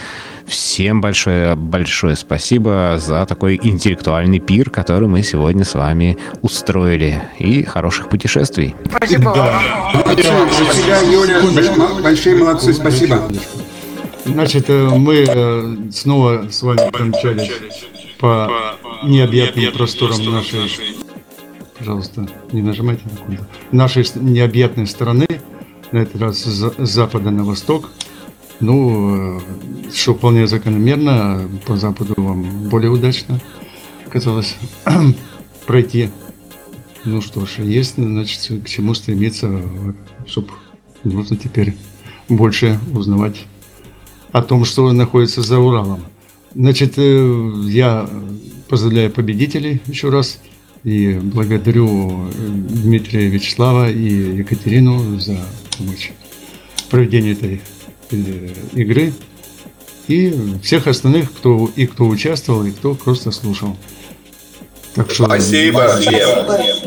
[0.46, 7.22] Всем большое, большое спасибо за такой интеллектуальный пир, который мы сегодня с вами устроили.
[7.38, 8.74] И хороших путешествий.
[8.86, 9.34] Спасибо.
[9.34, 12.02] За тебя, Юля.
[12.02, 13.28] Большие молодцы, спасибо.
[14.32, 17.50] Значит, э, мы э, снова с вами промчались
[18.18, 18.50] по
[19.02, 20.70] необъятным просторам нашей...
[21.78, 23.48] Пожалуйста, не нажимайте на куда.
[23.72, 25.26] Нашей необъятной страны,
[25.92, 27.90] на этот раз с запада на восток.
[28.60, 29.40] Ну, э,
[29.94, 33.40] что вполне закономерно, по западу вам более удачно
[34.10, 34.56] казалось
[35.66, 36.10] пройти.
[37.04, 39.62] Ну что ж, есть, значит, к чему стремиться,
[40.26, 40.48] чтобы
[41.04, 41.76] нужно теперь
[42.28, 43.46] больше узнавать
[44.32, 46.04] о том, что находится за Уралом.
[46.54, 48.08] Значит, э, я
[48.68, 50.40] поздравляю победителей еще раз
[50.84, 55.38] и благодарю э, Дмитрия Вячеслава и Екатерину за
[55.76, 56.10] помощь
[56.76, 57.60] в проведении этой
[58.10, 59.12] э, игры
[60.06, 63.76] и всех остальных, кто и кто участвовал, и кто просто слушал.
[64.98, 66.28] Так что Спасибо всем.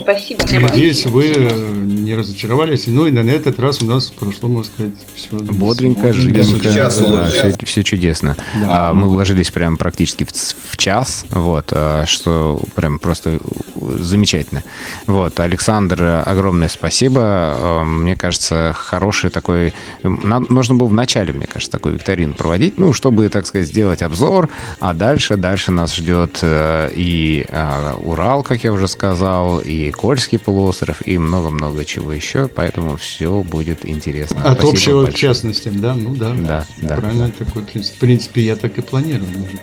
[0.01, 0.43] Спасибо.
[0.59, 1.71] надеюсь, вы э,
[2.11, 2.87] не разочаровались.
[2.87, 7.07] Ну и на этот раз у нас прошло, можно сказать, все Бодренько, живенько, Сейчас да,
[7.07, 7.55] лучше.
[7.63, 8.35] все, чудесно.
[8.55, 8.89] Да.
[8.89, 13.39] А, мы вложились прям практически в, в час, вот, а, что прям просто
[13.75, 14.63] замечательно.
[15.07, 17.21] Вот, Александр, огромное спасибо.
[17.23, 19.73] А, Мне кажется, хороший такой...
[20.03, 24.01] Нам нужно было в начале, мне кажется, такой викторин проводить, ну, чтобы, так сказать, сделать
[24.01, 24.49] обзор,
[24.81, 30.39] а дальше, дальше нас ждет э, и а, Урал, как я уже сказал, и Кольский
[30.39, 34.41] полуостров, и много-много чего еще, поэтому все будет интересно.
[34.43, 35.33] От Спасибо общего к большое.
[35.33, 35.95] частностям, да?
[35.95, 36.33] Ну да.
[36.33, 36.95] Да, да.
[36.97, 37.95] Правильно такой принцип.
[37.95, 39.29] В принципе, я так и планирую.
[39.29, 39.61] может быть.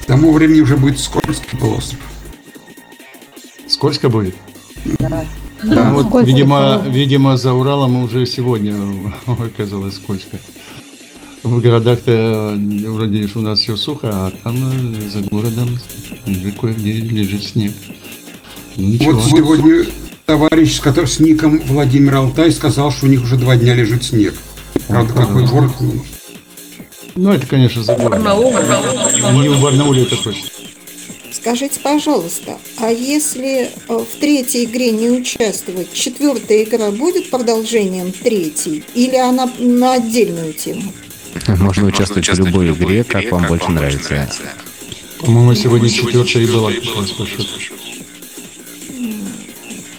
[0.00, 2.00] К тому времени уже будет Скользкий полуостров.
[3.66, 4.36] Скользко будет?
[5.00, 5.24] Да.
[5.62, 6.90] Ну, вот, видимо, да.
[6.90, 8.74] видимо, за Уралом уже сегодня
[9.26, 10.38] оказалось скользко.
[11.46, 15.78] В городах-то э, вроде у нас все сухо, а там э, за городом
[16.60, 17.72] кое-где лежит снег.
[18.76, 19.12] Ну, ничего.
[19.12, 19.86] Вот сегодня
[20.26, 24.04] товарищ с, которым, с ником Владимир Алтай сказал, что у них уже два дня лежит
[24.04, 24.34] снег.
[24.88, 25.72] Правда, какой город?
[27.14, 28.22] Ну, это, конечно, за городом.
[29.40, 30.48] Не в Барнауле это точно.
[31.30, 38.82] Скажите, пожалуйста, а если э, в третьей игре не участвовать, четвертая игра будет продолжением третьей
[38.94, 40.92] или она на отдельную тему?
[41.58, 44.28] Можно участвовать в любой игре, как вам больше нравится.
[45.20, 47.44] По-моему, сегодня четвертая и была счету.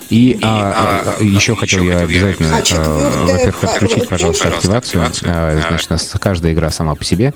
[0.09, 5.03] И а, а, еще хотел я обязательно, А а, во-первых, а, отключить, пожалуйста, активацию.
[5.25, 7.33] А, Значит, у нас каждая игра сама по себе.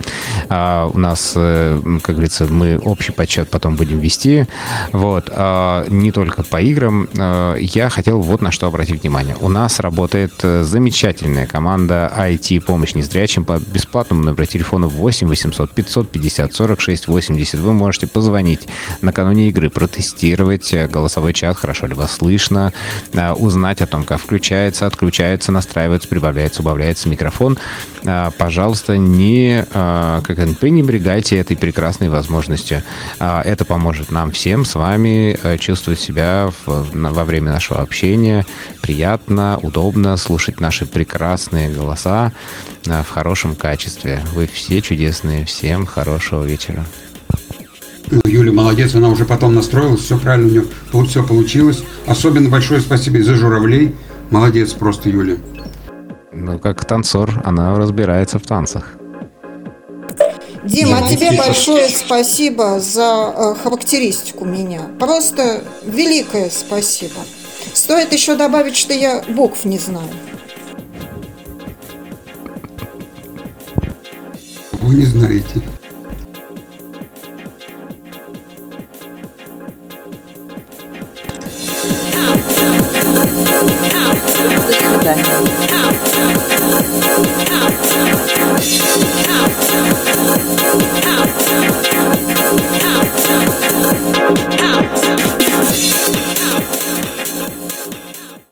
[0.49, 4.45] А, У нас, э, как говорится, мы общий подсчет потом будем вести.
[4.93, 5.29] Вот.
[5.31, 7.09] А, Не только по играм.
[7.17, 9.35] А, Я хотел вот на что обратить внимание.
[9.39, 16.53] У нас работает э, замечательная команда IT-помощь незрячим по бесплатному номеру телефона 8 800 550
[16.53, 17.59] 46 80.
[17.59, 18.67] Вы можете позвонить
[19.01, 22.60] накануне игры, протестировать э, голосовой чат, хорошо ли вас слышно,
[23.13, 27.57] э, узнать о том, как включается, отключается, настраивается, прибавляется, убавляется микрофон.
[28.03, 32.83] Э, Пожалуйста, не э, как пренебрегайте этой прекрасной возможностью.
[33.19, 38.45] Это поможет нам всем с вами чувствовать себя во время нашего общения
[38.81, 42.31] приятно, удобно слушать наши прекрасные голоса
[42.85, 44.21] в хорошем качестве.
[44.33, 45.45] Вы все чудесные.
[45.45, 46.85] Всем хорошего вечера.
[48.11, 51.81] Ну, Юля молодец, она уже потом настроилась, все правильно у нее все получилось.
[52.05, 53.95] Особенно большое спасибо и за журавлей.
[54.29, 55.37] Молодец просто, Юля.
[56.33, 58.95] Ну, как танцор, она разбирается в танцах.
[60.65, 64.81] Дима, а Да, тебе большое спасибо за э, характеристику меня.
[64.99, 67.21] Просто великое спасибо.
[67.73, 70.09] Стоит еще добавить, что я букв не знаю.
[74.81, 75.61] Вы не знаете.
[84.43, 85.21] Okay.